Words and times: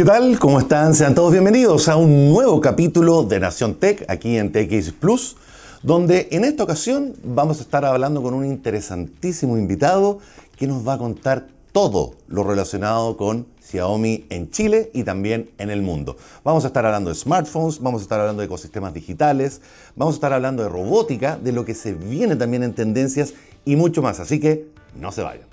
¿Qué 0.00 0.06
tal? 0.06 0.38
¿Cómo 0.38 0.58
están? 0.58 0.94
Sean 0.94 1.14
todos 1.14 1.30
bienvenidos 1.30 1.86
a 1.86 1.96
un 1.96 2.30
nuevo 2.30 2.58
capítulo 2.62 3.22
de 3.22 3.38
Nación 3.38 3.74
Tech 3.74 4.06
aquí 4.08 4.38
en 4.38 4.50
TX 4.50 4.92
Plus, 4.92 5.36
donde 5.82 6.28
en 6.30 6.44
esta 6.44 6.64
ocasión 6.64 7.14
vamos 7.22 7.58
a 7.58 7.60
estar 7.60 7.84
hablando 7.84 8.22
con 8.22 8.32
un 8.32 8.46
interesantísimo 8.46 9.58
invitado 9.58 10.20
que 10.56 10.66
nos 10.66 10.88
va 10.88 10.94
a 10.94 10.98
contar 10.98 11.48
todo 11.72 12.14
lo 12.28 12.44
relacionado 12.44 13.18
con 13.18 13.46
Xiaomi 13.62 14.24
en 14.30 14.50
Chile 14.50 14.90
y 14.94 15.04
también 15.04 15.50
en 15.58 15.68
el 15.68 15.82
mundo. 15.82 16.16
Vamos 16.44 16.64
a 16.64 16.68
estar 16.68 16.86
hablando 16.86 17.10
de 17.10 17.16
smartphones, 17.16 17.78
vamos 17.80 18.00
a 18.00 18.04
estar 18.04 18.20
hablando 18.20 18.40
de 18.40 18.46
ecosistemas 18.46 18.94
digitales, 18.94 19.60
vamos 19.96 20.14
a 20.14 20.16
estar 20.16 20.32
hablando 20.32 20.62
de 20.62 20.70
robótica, 20.70 21.36
de 21.36 21.52
lo 21.52 21.66
que 21.66 21.74
se 21.74 21.92
viene 21.92 22.36
también 22.36 22.62
en 22.62 22.72
tendencias 22.72 23.34
y 23.66 23.76
mucho 23.76 24.00
más. 24.00 24.18
Así 24.18 24.40
que 24.40 24.66
no 24.98 25.12
se 25.12 25.20
vayan. 25.20 25.44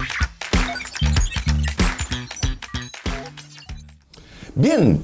Bien, 4.60 5.00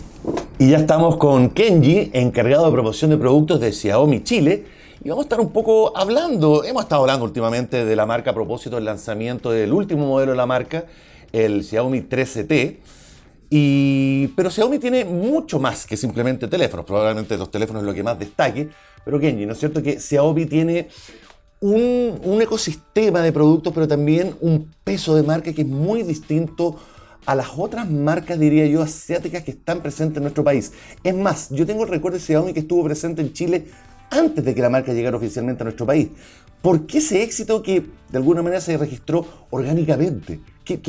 y 0.57 0.71
ya 0.71 0.77
estamos 0.77 1.17
con 1.17 1.51
Kenji, 1.51 2.09
encargado 2.13 2.65
de 2.65 2.71
promoción 2.71 3.11
de 3.11 3.17
productos 3.17 3.59
de 3.59 3.71
Xiaomi 3.71 4.23
Chile. 4.23 4.65
Y 5.03 5.09
vamos 5.09 5.25
a 5.25 5.27
estar 5.27 5.39
un 5.39 5.51
poco 5.51 5.95
hablando, 5.95 6.63
hemos 6.63 6.81
estado 6.81 7.01
hablando 7.01 7.23
últimamente 7.23 7.85
de 7.85 7.95
la 7.95 8.07
marca 8.07 8.31
a 8.31 8.33
propósito 8.33 8.77
del 8.77 8.85
lanzamiento 8.85 9.51
del 9.51 9.71
último 9.71 10.07
modelo 10.07 10.31
de 10.31 10.37
la 10.37 10.47
marca, 10.47 10.85
el 11.31 11.63
Xiaomi 11.63 12.01
13T. 12.01 12.77
Y, 13.51 14.29
pero 14.29 14.49
Xiaomi 14.49 14.79
tiene 14.79 15.05
mucho 15.05 15.59
más 15.59 15.85
que 15.85 15.97
simplemente 15.97 16.47
teléfonos. 16.47 16.83
Probablemente 16.83 17.37
los 17.37 17.51
teléfonos 17.51 17.83
es 17.83 17.85
lo 17.85 17.93
que 17.93 18.01
más 18.01 18.17
destaque. 18.17 18.69
Pero 19.05 19.19
Kenji, 19.19 19.45
¿no 19.45 19.53
es 19.53 19.59
cierto 19.59 19.83
que 19.83 19.99
Xiaomi 19.99 20.47
tiene 20.47 20.87
un, 21.59 22.19
un 22.23 22.41
ecosistema 22.41 23.21
de 23.21 23.31
productos, 23.31 23.71
pero 23.71 23.87
también 23.87 24.35
un 24.41 24.73
peso 24.83 25.13
de 25.13 25.21
marca 25.21 25.53
que 25.53 25.61
es 25.61 25.67
muy 25.67 26.01
distinto 26.01 26.75
a 27.25 27.35
las 27.35 27.47
otras 27.57 27.89
marcas, 27.89 28.39
diría 28.39 28.65
yo, 28.67 28.81
asiáticas 28.81 29.43
que 29.43 29.51
están 29.51 29.81
presentes 29.81 30.17
en 30.17 30.23
nuestro 30.23 30.43
país. 30.43 30.71
Es 31.03 31.15
más, 31.15 31.49
yo 31.49 31.65
tengo 31.65 31.83
el 31.83 31.89
recuerdo 31.89 32.17
de 32.17 32.23
Xiaomi 32.23 32.53
que 32.53 32.61
estuvo 32.61 32.83
presente 32.83 33.21
en 33.21 33.33
Chile 33.33 33.65
antes 34.09 34.43
de 34.43 34.53
que 34.53 34.61
la 34.61 34.69
marca 34.69 34.93
llegara 34.93 35.17
oficialmente 35.17 35.63
a 35.63 35.65
nuestro 35.65 35.85
país. 35.85 36.09
¿Por 36.61 36.85
qué 36.85 36.99
ese 36.99 37.23
éxito 37.23 37.61
que 37.61 37.81
de 38.09 38.17
alguna 38.17 38.41
manera 38.41 38.61
se 38.61 38.77
registró 38.77 39.25
orgánicamente? 39.49 40.39
¿Qué, 40.63 40.79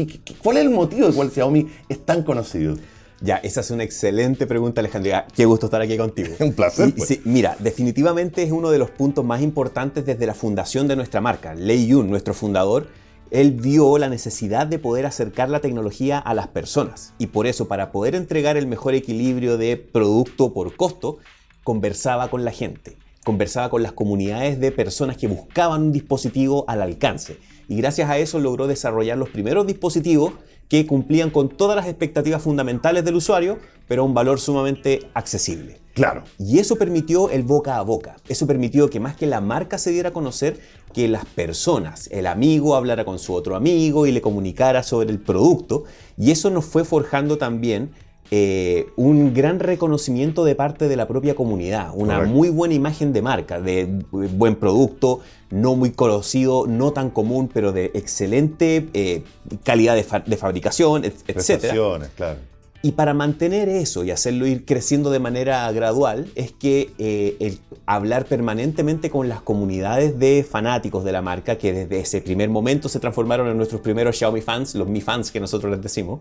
cuál 0.43 0.59
es 0.59 0.63
el 0.65 0.71
motivo 0.71 1.09
de 1.09 1.13
cual 1.15 1.31
Xiaomi 1.31 1.67
es 1.89 2.05
tan 2.05 2.23
conocido? 2.23 2.77
Ya, 3.21 3.37
esa 3.37 3.61
es 3.61 3.71
una 3.71 3.85
excelente 3.85 4.47
pregunta, 4.47 4.81
Alejandra. 4.81 5.27
Qué 5.35 5.47
gusto 5.47 5.67
estar 5.67 5.81
aquí 5.81 5.97
contigo. 5.97 6.35
Un 6.41 6.53
placer. 6.53 6.93
Pues. 6.95 7.09
Sí, 7.09 7.21
mira, 7.25 7.57
definitivamente 7.59 8.43
es 8.43 8.53
uno 8.53 8.71
de 8.71 8.79
los 8.79 8.91
puntos 8.91 9.25
más 9.25 9.41
importantes 9.41 10.05
desde 10.05 10.27
la 10.27 10.35
fundación 10.35 10.87
de 10.89 10.97
nuestra 10.97 11.21
marca. 11.21 11.55
Lei 11.55 11.87
Yun, 11.87 12.11
nuestro 12.11 12.35
fundador, 12.35 12.89
él 13.35 13.51
vio 13.51 13.99
la 13.99 14.09
necesidad 14.09 14.65
de 14.65 14.79
poder 14.79 15.07
acercar 15.07 15.51
la 15.51 15.59
tecnología 15.59 16.21
a 16.21 16.35
las 16.35 16.47
personas. 16.47 17.15
Y 17.19 17.27
por 17.27 17.49
eso 17.49 17.67
para 17.67 17.91
poder 17.91 18.15
entregar 18.15 18.57
el 18.57 18.69
mejor 18.69 18.95
equilibrio 18.95 19.59
de 19.59 19.77
producto 19.77 20.53
por 20.53 20.77
costo, 20.77 21.19
conversaba 21.65 22.29
con 22.29 22.45
la 22.45 22.53
gente, 22.53 22.97
conversaba 23.25 23.71
con 23.71 23.83
las 23.83 23.91
comunidades 23.91 24.61
de 24.61 24.71
personas 24.71 25.17
que 25.17 25.27
buscaban 25.27 25.83
un 25.83 25.93
dispositivo 25.93 26.65
al 26.69 26.81
alcance. 26.81 27.39
Y 27.69 27.75
gracias 27.75 28.09
a 28.09 28.19
eso 28.19 28.39
logró 28.39 28.69
desarrollar 28.69 29.19
los 29.19 29.31
primeros 29.31 29.67
dispositivos 29.67 30.35
que 30.69 30.87
cumplían 30.87 31.31
con 31.31 31.49
todas 31.49 31.77
las 31.77 31.87
expectativas 31.87 32.43
fundamentales 32.43 33.05
del 33.05 33.17
usuario, 33.17 33.59
pero 33.87 34.03
a 34.03 34.05
un 34.05 34.15
valor 34.15 34.41
sumamente 34.41 35.09
accesible. 35.15 35.81
Claro. 35.95 36.25
Y 36.39 36.59
eso 36.59 36.77
permitió 36.77 37.31
el 37.31 37.45
boca 37.45 37.77
a 37.77 37.83
boca. 37.83 38.17
Eso 38.29 38.47
permitió 38.47 38.91
que 38.91 38.99
más 38.99 39.15
que 39.17 39.27
la 39.27 39.41
marca 39.41 39.79
se 39.79 39.93
diera 39.93 40.09
a 40.09 40.13
conocer, 40.13 40.59
que 40.93 41.07
las 41.07 41.25
personas, 41.25 42.09
el 42.11 42.27
amigo 42.27 42.75
hablara 42.75 43.05
con 43.05 43.19
su 43.19 43.33
otro 43.33 43.55
amigo 43.55 44.07
y 44.07 44.13
le 44.13 44.21
comunicara 44.21 44.83
sobre 44.83 45.11
el 45.11 45.21
producto. 45.21 45.85
Y 46.17 46.33
eso 46.33 46.51
nos 46.51 46.65
fue 46.65 46.85
forjando 46.85 47.39
también 47.39 47.91
eh, 48.31 48.87
un 48.97 49.35
gran 49.35 49.61
reconocimiento 49.61 50.45
de 50.45 50.55
parte 50.55 50.89
de 50.89 50.97
la 50.97 51.07
propia 51.07 51.35
comunidad, 51.35 51.91
una 51.95 52.23
muy 52.23 52.49
buena 52.49 52.75
imagen 52.75 53.13
de 53.13 53.23
marca, 53.23 53.61
de 53.61 53.87
buen 54.11 54.57
producto, 54.57 55.21
no 55.51 55.77
muy 55.77 55.93
conocido, 55.93 56.67
no 56.67 56.93
tan 56.93 57.11
común, 57.11 57.51
pero 57.53 57.73
de 57.73 57.87
excelente 57.95 58.89
eh, 58.95 59.23
calidad 59.63 59.95
de, 59.95 60.37
fabricación, 60.37 61.05
etc. 61.05 61.73
Claro. 62.17 62.39
Y 62.85 62.93
para 62.93 63.15
mantener 63.15 63.71
eso 63.71 64.05
y 64.05 64.11
hacerlo 64.11 64.47
ir 64.47 64.67
creciendo 64.67 65.11
de 65.11 65.19
manera 65.19 65.73
gradual 65.73 66.27
es 66.35 66.53
que 66.53 66.91
eh, 66.99 67.35
el 67.41 67.59
hablar 67.87 68.27
permanentemente 68.27 69.09
con 69.09 69.31
las 69.31 69.41
comunidades 69.41 70.19
de 70.19 70.47
fanáticos 70.49 71.03
de 71.03 71.13
la 71.13 71.23
marca, 71.23 71.57
que 71.57 71.73
desde 71.73 72.01
ese 72.01 72.21
primer 72.21 72.51
momento 72.51 72.91
se 72.91 73.01
transformaron 73.01 73.49
en 73.49 73.57
nuestros 73.57 73.81
primeros 73.81 74.19
Xiaomi 74.19 74.43
fans, 74.43 74.75
los 74.75 74.87
Mi 74.87 75.01
fans 75.01 75.31
que 75.31 75.41
nosotros 75.41 75.73
les 75.73 75.81
decimos, 75.81 76.21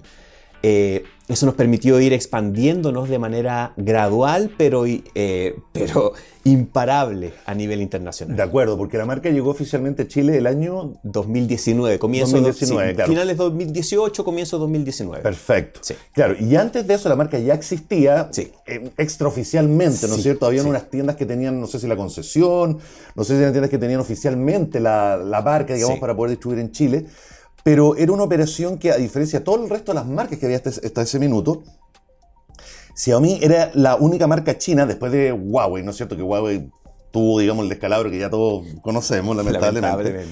eh, 0.66 1.04
eso 1.28 1.46
nos 1.46 1.56
permitió 1.56 2.00
ir 2.00 2.14
expandiéndonos 2.14 3.10
de 3.10 3.20
manera 3.20 3.74
gradual, 3.76 4.52
pero, 4.58 4.86
eh, 4.86 5.56
pero 5.72 6.14
imparable 6.46 7.34
a 7.46 7.54
nivel 7.54 7.82
internacional. 7.82 8.38
De 8.38 8.44
acuerdo, 8.44 8.78
porque 8.78 8.98
la 8.98 9.06
marca 9.06 9.30
llegó 9.30 9.50
oficialmente 9.50 10.04
a 10.04 10.08
Chile 10.08 10.38
el 10.38 10.48
año 10.48 10.94
2019, 11.04 12.00
comienzo 12.00 12.38
2019, 12.38 12.94
de, 12.94 13.06
finales 13.06 13.38
2018, 13.38 14.24
comienzo 14.24 14.58
2019. 14.58 15.24
Perfecto. 15.24 15.80
Sí. 15.84 15.96
Claro, 16.14 16.36
y 16.40 16.56
antes 16.56 16.88
de 16.88 16.94
eso 16.94 17.10
la 17.10 17.16
marca 17.16 17.38
ya 17.40 17.54
existía 17.54 18.30
eh, 18.66 18.92
extraoficialmente, 18.98 20.08
¿no 20.08 20.16
es 20.16 20.24
cierto? 20.24 20.46
Habían 20.46 20.66
unas 20.66 20.90
tiendas 20.90 21.18
que 21.18 21.26
tenían, 21.26 21.60
no 21.60 21.68
sé 21.68 21.80
si 21.80 21.88
la 21.88 21.98
concesión, 21.98 22.80
no 23.16 23.24
sé 23.24 23.36
si 23.36 23.42
eran 23.42 23.52
tiendas 23.52 23.70
que 23.70 23.78
tenían 23.78 24.00
oficialmente 24.00 24.80
la, 24.80 25.18
la 25.18 25.42
marca, 25.42 25.74
digamos, 25.74 26.00
para 26.00 26.16
poder 26.16 26.32
distribuir 26.32 26.60
en 26.60 26.72
Chile 26.72 27.06
pero 27.64 27.96
era 27.96 28.12
una 28.12 28.24
operación 28.24 28.78
que, 28.78 28.92
a 28.92 28.98
diferencia 28.98 29.40
de 29.40 29.46
todo 29.46 29.64
el 29.64 29.70
resto 29.70 29.94
de 29.94 29.96
las 29.96 30.06
marcas 30.06 30.38
que 30.38 30.46
había 30.46 30.58
hasta, 30.58 31.02
ese 31.02 31.20
minuto, 31.20 31.64
Xiaomi 32.96 33.40
era 33.42 33.72
la 33.74 33.96
única 33.96 34.28
marca 34.28 34.58
china 34.58 34.86
después 34.86 35.12
de 35.12 35.32
Huawei, 35.32 35.84
¿no 35.84 35.92
es 35.92 35.98
cierto? 35.98 36.16
Que 36.16 36.22
Huawei 36.22 36.70
tuvo, 37.12 37.40
digamos, 37.40 37.64
el 37.64 37.70
descalabro 37.70 38.12
que 38.12 38.20
ya 38.20 38.30
todos 38.30 38.66
conocemos, 38.82 39.36
lamentablemente. 39.36 40.26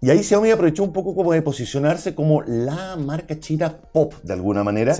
Y 0.00 0.10
ahí 0.10 0.22
Xiaomi 0.22 0.50
aprovechó 0.50 0.82
un 0.82 0.92
poco 0.92 1.14
como 1.14 1.32
de 1.32 1.42
posicionarse 1.42 2.14
como 2.14 2.42
la 2.42 2.96
marca 2.96 3.38
china 3.38 3.76
pop, 3.92 4.14
de 4.22 4.32
alguna 4.32 4.64
manera, 4.64 4.96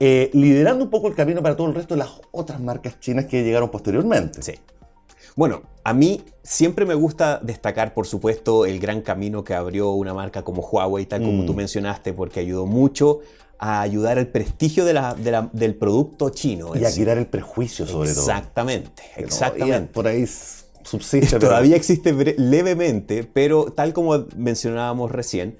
eh, 0.00 0.30
liderando 0.34 0.84
un 0.84 0.90
poco 0.90 1.08
el 1.08 1.14
camino 1.14 1.42
para 1.42 1.56
todo 1.56 1.68
el 1.68 1.74
resto 1.74 1.94
de 1.94 2.00
las 2.00 2.10
otras 2.32 2.60
marcas 2.60 2.98
chinas 3.00 3.26
que 3.26 3.42
llegaron 3.42 3.70
posteriormente. 3.70 4.42
Sí. 4.42 4.52
Bueno, 5.36 5.62
a 5.82 5.92
mí 5.94 6.22
siempre 6.42 6.86
me 6.86 6.94
gusta 6.94 7.40
destacar, 7.42 7.92
por 7.92 8.06
supuesto, 8.06 8.66
el 8.66 8.78
gran 8.78 9.02
camino 9.02 9.42
que 9.42 9.54
abrió 9.54 9.90
una 9.92 10.14
marca 10.14 10.42
como 10.42 10.62
Huawei, 10.62 11.06
tal 11.06 11.22
como 11.22 11.44
tú 11.44 11.52
mm. 11.52 11.56
mencionaste, 11.56 12.12
porque 12.12 12.40
ayudó 12.40 12.66
mucho 12.66 13.20
a 13.58 13.80
ayudar 13.80 14.18
al 14.18 14.28
prestigio 14.28 14.84
del 14.84 15.74
producto 15.76 16.30
chino. 16.30 16.76
Y 16.76 16.84
a 16.84 16.92
quitar 16.92 17.18
el 17.18 17.26
prejuicio, 17.26 17.86
sobre 17.86 18.12
todo. 18.12 18.20
Exactamente, 18.20 19.02
exactamente. 19.16 19.92
por 19.92 20.06
ahí 20.06 20.24
subsiste. 20.26 21.38
Todavía 21.40 21.76
existe 21.76 22.12
levemente, 22.38 23.24
pero 23.24 23.66
tal 23.66 23.92
como 23.92 24.26
mencionábamos 24.36 25.10
recién, 25.10 25.58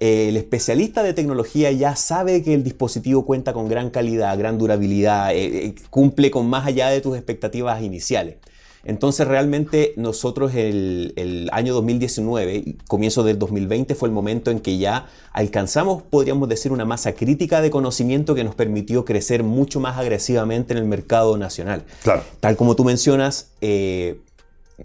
el 0.00 0.36
especialista 0.36 1.02
de 1.02 1.14
tecnología 1.14 1.70
ya 1.70 1.96
sabe 1.96 2.42
que 2.42 2.52
el 2.52 2.64
dispositivo 2.64 3.24
cuenta 3.24 3.52
con 3.52 3.68
gran 3.68 3.90
calidad, 3.90 4.36
gran 4.36 4.58
durabilidad, 4.58 5.32
eh, 5.34 5.66
eh, 5.66 5.74
cumple 5.90 6.30
con 6.30 6.48
más 6.48 6.66
allá 6.66 6.88
de 6.88 7.00
tus 7.00 7.16
expectativas 7.16 7.80
iniciales. 7.82 8.36
Entonces 8.84 9.26
realmente 9.26 9.94
nosotros 9.96 10.54
el, 10.54 11.12
el, 11.16 11.48
año 11.52 11.74
2019, 11.74 12.76
comienzo 12.86 13.22
del 13.22 13.38
2020, 13.38 13.94
fue 13.94 14.08
el 14.08 14.14
momento 14.14 14.50
en 14.50 14.60
que 14.60 14.78
ya 14.78 15.06
alcanzamos, 15.32 16.02
podríamos 16.02 16.48
decir, 16.48 16.72
una 16.72 16.84
masa 16.84 17.14
crítica 17.14 17.60
de 17.60 17.70
conocimiento 17.70 18.34
que 18.34 18.44
nos 18.44 18.54
permitió 18.54 19.04
crecer 19.04 19.42
mucho 19.42 19.80
más 19.80 19.96
agresivamente 19.96 20.72
en 20.74 20.78
el 20.78 20.84
mercado 20.84 21.36
nacional. 21.38 21.84
Claro. 22.02 22.22
Tal 22.40 22.56
como 22.56 22.76
tú 22.76 22.84
mencionas, 22.84 23.50
eh, 23.60 24.20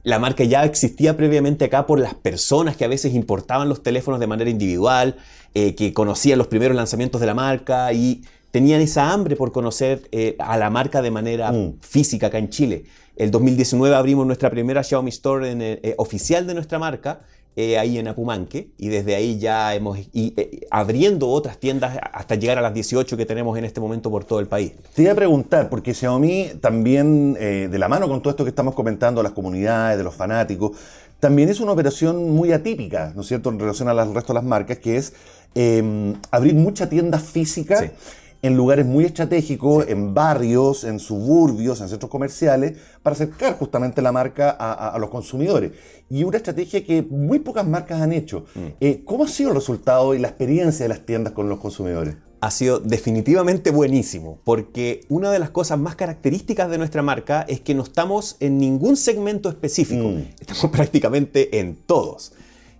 la 0.03 0.19
marca 0.19 0.43
ya 0.43 0.63
existía 0.65 1.17
previamente 1.17 1.65
acá 1.65 1.85
por 1.85 1.99
las 1.99 2.13
personas 2.13 2.77
que 2.77 2.85
a 2.85 2.87
veces 2.87 3.13
importaban 3.13 3.69
los 3.69 3.81
teléfonos 3.81 4.19
de 4.19 4.27
manera 4.27 4.49
individual, 4.49 5.17
eh, 5.55 5.75
que 5.75 5.93
conocían 5.93 6.37
los 6.37 6.47
primeros 6.47 6.75
lanzamientos 6.75 7.19
de 7.19 7.27
la 7.27 7.33
marca 7.33 7.91
y 7.91 8.21
tenían 8.51 8.81
esa 8.81 9.11
hambre 9.11 9.35
por 9.35 9.51
conocer 9.51 10.07
eh, 10.11 10.35
a 10.39 10.57
la 10.57 10.69
marca 10.69 11.01
de 11.01 11.11
manera 11.11 11.51
mm. 11.51 11.79
física 11.81 12.27
acá 12.27 12.37
en 12.37 12.49
Chile. 12.49 12.85
El 13.19 13.31
2019 13.31 13.93
abrimos 13.97 14.25
nuestra 14.25 14.49
primera 14.49 14.81
Xiaomi 14.81 15.09
Store 15.09 15.45
eh, 15.51 15.93
oficial 15.97 16.47
de 16.47 16.53
nuestra 16.53 16.79
marca, 16.79 17.19
eh, 17.57 17.77
ahí 17.77 17.97
en 17.97 18.07
Apumanque, 18.07 18.69
y 18.77 18.87
desde 18.87 19.13
ahí 19.13 19.37
ya 19.37 19.75
hemos 19.75 19.99
ido 20.13 20.41
abriendo 20.71 21.27
otras 21.27 21.57
tiendas 21.57 21.99
hasta 22.13 22.35
llegar 22.35 22.57
a 22.59 22.61
las 22.61 22.73
18 22.73 23.17
que 23.17 23.25
tenemos 23.25 23.57
en 23.57 23.65
este 23.65 23.81
momento 23.81 24.09
por 24.09 24.23
todo 24.23 24.39
el 24.39 24.47
país. 24.47 24.71
Te 24.95 25.01
iba 25.01 25.11
a 25.11 25.15
preguntar, 25.15 25.69
porque 25.69 25.93
Xiaomi 25.93 26.51
también, 26.61 27.33
de 27.33 27.77
la 27.77 27.89
mano 27.89 28.07
con 28.07 28.21
todo 28.21 28.29
esto 28.29 28.45
que 28.45 28.51
estamos 28.51 28.73
comentando, 28.73 29.21
las 29.21 29.33
comunidades, 29.33 29.97
de 29.97 30.05
los 30.05 30.15
fanáticos, 30.15 30.77
también 31.19 31.49
es 31.49 31.59
una 31.59 31.73
operación 31.73 32.29
muy 32.29 32.53
atípica, 32.53 33.11
¿no 33.13 33.23
es 33.23 33.27
cierto?, 33.27 33.49
en 33.49 33.59
relación 33.59 33.89
al 33.89 34.13
resto 34.13 34.31
de 34.31 34.35
las 34.35 34.45
marcas, 34.45 34.77
que 34.77 34.95
es 34.95 35.11
em, 35.55 36.15
abrir 36.31 36.55
mucha 36.55 36.87
tienda 36.87 37.19
física 37.19 37.91
en 38.41 38.55
lugares 38.55 38.85
muy 38.85 39.05
estratégicos, 39.05 39.87
en 39.87 40.13
barrios, 40.13 40.83
en 40.83 40.99
suburbios, 40.99 41.81
en 41.81 41.89
centros 41.89 42.09
comerciales, 42.09 42.77
para 43.03 43.13
acercar 43.13 43.57
justamente 43.57 44.01
la 44.01 44.11
marca 44.11 44.49
a, 44.49 44.97
los 44.99 45.09
consumidores. 45.09 45.71
Y 46.09 46.23
una 46.23 46.37
estrategia 46.37 46.85
que 46.85 47.01
muy 47.01 47.39
pocas 47.39 47.67
marcas 47.67 48.01
han 48.01 48.13
hecho. 48.13 48.45
Mm. 48.55 48.59
Eh, 48.79 49.03
¿Cómo 49.05 49.25
ha 49.25 49.27
sido 49.27 49.49
el 49.49 49.55
resultado 49.55 50.13
y 50.13 50.19
la 50.19 50.29
experiencia 50.29 50.85
de 50.85 50.89
las 50.89 51.05
tiendas 51.05 51.33
con 51.33 51.49
los 51.49 51.59
consumidores? 51.59 52.15
ha 52.41 52.51
sido 52.51 52.79
definitivamente 52.79 53.69
buenísimo, 53.69 54.39
porque 54.43 55.01
una 55.09 55.29
de 55.29 55.39
las 55.39 55.49
cosas 55.49 55.77
más 55.77 55.95
características 55.95 56.69
de 56.69 56.77
nuestra 56.77 57.01
marca 57.01 57.41
es 57.41 57.59
que 57.59 57.75
no 57.75 57.83
estamos 57.83 58.37
en 58.39 58.57
ningún 58.57 58.95
segmento 58.95 59.49
específico, 59.49 60.07
Mm. 60.09 60.23
estamos 60.39 60.65
prácticamente 60.71 61.59
en 61.59 61.75
todos. 61.75 62.31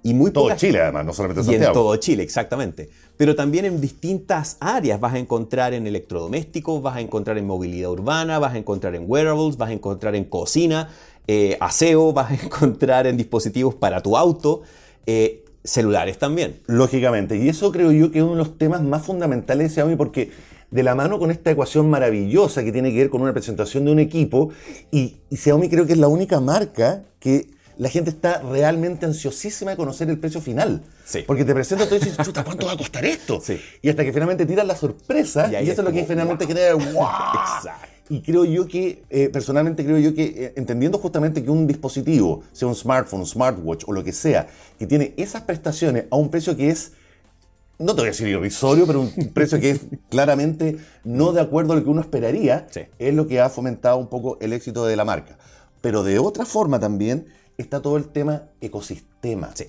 Y 0.04 0.14
muy 0.14 0.32
Todo 0.32 0.46
pocas- 0.46 0.60
Chile, 0.60 0.80
además, 0.82 1.06
no 1.06 1.14
solamente 1.14 1.42
y 1.42 1.46
Santiago. 1.46 1.68
en 1.68 1.74
todo 1.74 1.96
Chile, 1.98 2.24
exactamente. 2.24 2.90
Pero 3.18 3.36
también 3.36 3.66
en 3.66 3.82
distintas 3.82 4.58
áreas 4.60 5.00
vas 5.00 5.14
a 5.14 5.20
encontrar 5.20 5.74
en 5.74 5.86
electrodomésticos, 5.88 6.82
vas 6.82 6.96
a 6.98 7.02
encontrar 7.02 7.38
en 7.38 7.46
movilidad 7.46 7.92
urbana, 7.92 8.40
vas 8.40 8.54
a 8.54 8.58
encontrar 8.58 8.96
en 8.96 9.04
wearables, 9.08 9.58
vas 9.58 9.70
a 9.70 9.74
encontrar 9.74 10.16
en 10.16 10.24
cocina, 10.26 10.90
eh, 11.28 11.58
aseo, 11.60 12.14
vas 12.14 12.32
a 12.32 12.36
encontrar 12.36 13.08
en 13.08 13.18
dispositivos 13.18 13.76
para 13.76 14.02
tu 14.02 14.16
auto, 14.18 14.62
eh, 15.06 15.44
celulares 15.64 16.18
también. 16.18 16.62
Lógicamente. 16.68 17.36
Y 17.38 17.50
eso 17.50 17.72
creo 17.72 17.92
yo 17.92 18.12
que 18.12 18.20
es 18.20 18.24
uno 18.24 18.34
de 18.34 18.38
los 18.40 18.58
temas 18.58 18.82
más 18.82 19.06
fundamentales 19.06 19.70
de 19.70 19.74
Xiaomi 19.76 19.96
porque 19.98 20.32
de 20.72 20.84
la 20.84 20.96
mano 20.96 21.20
con 21.20 21.32
esta 21.32 21.52
ecuación 21.52 21.90
maravillosa 21.90 22.64
que 22.64 22.72
tiene 22.72 22.92
que 22.92 22.98
ver 23.00 23.10
con 23.10 23.22
una 23.22 23.34
presentación 23.34 23.86
de 23.86 23.92
un 23.92 24.00
equipo, 24.00 24.52
y, 24.92 25.18
y 25.30 25.36
Xiaomi 25.38 25.68
creo 25.68 25.86
que 25.88 25.94
es 25.94 26.00
la 26.00 26.08
única 26.08 26.40
marca 26.40 27.04
que 27.20 27.50
la 27.80 27.88
gente 27.90 28.10
está 28.10 28.42
realmente 28.42 29.06
ansiosísima 29.06 29.72
de 29.72 29.78
conocer 29.78 30.10
el 30.10 30.20
precio 30.20 30.42
final. 30.42 30.84
Sí. 31.06 31.24
Porque 31.26 31.46
te 31.46 31.54
presenta 31.54 31.86
todo 31.86 31.96
y 31.96 32.00
dices, 32.00 32.18
chuta, 32.26 32.44
¿cuánto 32.44 32.66
va 32.66 32.74
a 32.74 32.78
costar 32.78 33.06
esto? 33.06 33.40
Sí. 33.42 33.58
Y 33.82 33.88
hasta 33.90 34.04
que 34.04 34.12
finalmente 34.12 34.46
tiras 34.46 34.68
la 34.68 34.76
sorpresa, 34.76 35.48
Y 35.50 35.66
y, 35.66 35.70
eso 35.70 35.82
es 35.82 35.88
lo 35.88 35.94
que 35.94 36.04
finalmente 36.04 36.46
wow. 36.46 36.54
genera 36.54 36.76
wow. 36.76 37.08
Exacto. 37.56 37.88
Y 38.10 38.22
creo 38.22 38.44
yo 38.44 38.68
que, 38.68 39.04
eh, 39.10 39.30
personalmente 39.30 39.86
creo 39.86 39.98
yo 39.98 40.14
que, 40.14 40.24
eh, 40.26 40.54
entendiendo 40.58 40.98
justamente 40.98 41.42
que 41.42 41.50
un 41.50 41.68
dispositivo, 41.68 42.44
sea 42.52 42.68
un 42.68 42.76
smartphone, 42.76 43.22
un 43.22 43.26
smartwatch 43.26 43.86
o 43.88 43.94
lo 43.94 44.04
que 44.04 44.12
sea, 44.12 44.48
que 44.78 44.86
tiene 44.86 45.14
esas 45.16 45.44
prestaciones 45.44 46.04
a 46.12 46.18
un 46.18 46.30
precio 46.30 46.58
que 46.58 46.70
es, 46.72 46.92
no 47.78 47.96
te 47.96 48.02
voy 48.02 48.08
a 48.10 48.12
decir 48.12 48.28
irrisorio, 48.28 48.86
pero 48.88 49.00
un 49.00 49.12
precio 49.34 49.58
que 49.58 49.70
es 49.70 49.82
claramente 50.10 50.80
no 51.06 51.32
de 51.32 51.40
acuerdo 51.40 51.72
a 51.72 51.76
lo 51.78 51.84
que 51.86 51.90
uno 51.90 52.02
esperaría, 52.02 52.68
Sí. 52.72 52.82
es 53.00 53.14
lo 53.14 53.26
que 53.26 53.40
ha 53.40 53.48
fomentado 53.50 53.96
un 53.98 54.08
poco 54.08 54.38
el 54.42 54.52
éxito 54.52 54.86
de 54.86 54.98
la 54.98 55.06
marca. 55.06 55.38
Pero 55.80 56.04
de 56.04 56.20
otra 56.20 56.46
forma 56.46 56.78
también 56.78 57.28
está 57.62 57.82
todo 57.82 57.98
el 57.98 58.08
tema 58.08 58.44
ecosistema. 58.62 59.52
Sí. 59.54 59.66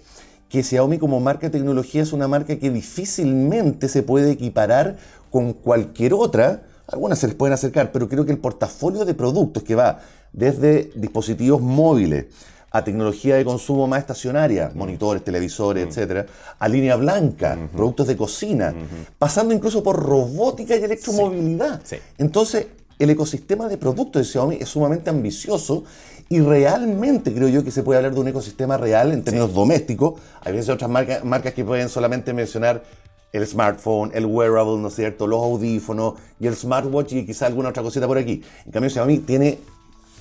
Que 0.48 0.62
Xiaomi 0.62 0.98
como 0.98 1.20
marca 1.20 1.48
de 1.48 1.58
tecnología 1.58 2.02
es 2.02 2.12
una 2.12 2.26
marca 2.26 2.56
que 2.58 2.70
difícilmente 2.70 3.88
se 3.88 4.02
puede 4.02 4.32
equiparar 4.32 4.96
con 5.30 5.52
cualquier 5.52 6.14
otra. 6.14 6.62
Algunas 6.88 7.20
se 7.20 7.28
les 7.28 7.36
pueden 7.36 7.54
acercar, 7.54 7.92
pero 7.92 8.08
creo 8.08 8.24
que 8.24 8.32
el 8.32 8.38
portafolio 8.38 9.04
de 9.04 9.14
productos 9.14 9.62
que 9.62 9.76
va 9.76 10.00
desde 10.32 10.90
dispositivos 10.94 11.60
móviles 11.60 12.26
a 12.72 12.84
tecnología 12.84 13.36
de 13.36 13.44
consumo 13.44 13.86
más 13.88 14.00
estacionaria, 14.00 14.70
monitores, 14.74 15.24
televisores, 15.24 15.88
etcétera, 15.88 16.26
a 16.58 16.68
línea 16.68 16.96
blanca, 16.96 17.58
productos 17.74 18.06
de 18.06 18.16
cocina, 18.16 18.74
pasando 19.18 19.52
incluso 19.52 19.82
por 19.82 19.96
robótica 19.96 20.76
y 20.76 20.82
electromovilidad. 20.82 21.80
Sí. 21.84 21.96
Entonces, 22.18 22.68
el 22.98 23.10
ecosistema 23.10 23.68
de 23.68 23.76
productos 23.76 24.22
de 24.22 24.32
Xiaomi 24.32 24.56
es 24.60 24.68
sumamente 24.68 25.10
ambicioso 25.10 25.84
y 26.32 26.40
realmente 26.40 27.34
creo 27.34 27.48
yo 27.48 27.64
que 27.64 27.72
se 27.72 27.82
puede 27.82 27.98
hablar 27.98 28.14
de 28.14 28.20
un 28.20 28.28
ecosistema 28.28 28.76
real 28.76 29.12
en 29.12 29.24
términos 29.24 29.52
domésticos. 29.52 30.14
Hay 30.42 30.52
veces 30.52 30.68
otras 30.70 30.88
marca- 30.88 31.22
marcas 31.24 31.52
que 31.54 31.64
pueden 31.64 31.88
solamente 31.88 32.32
mencionar 32.32 32.84
el 33.32 33.44
smartphone, 33.46 34.12
el 34.14 34.26
wearable, 34.26 34.78
¿no 34.78 34.88
es 34.88 34.94
cierto?, 34.94 35.26
los 35.26 35.42
audífonos 35.42 36.14
y 36.38 36.46
el 36.46 36.54
smartwatch 36.54 37.12
y 37.14 37.26
quizá 37.26 37.46
alguna 37.46 37.70
otra 37.70 37.82
cosita 37.82 38.06
por 38.06 38.16
aquí. 38.16 38.42
En 38.64 38.70
cambio, 38.72 38.88
Xiaomi 38.90 39.18
tiene 39.18 39.58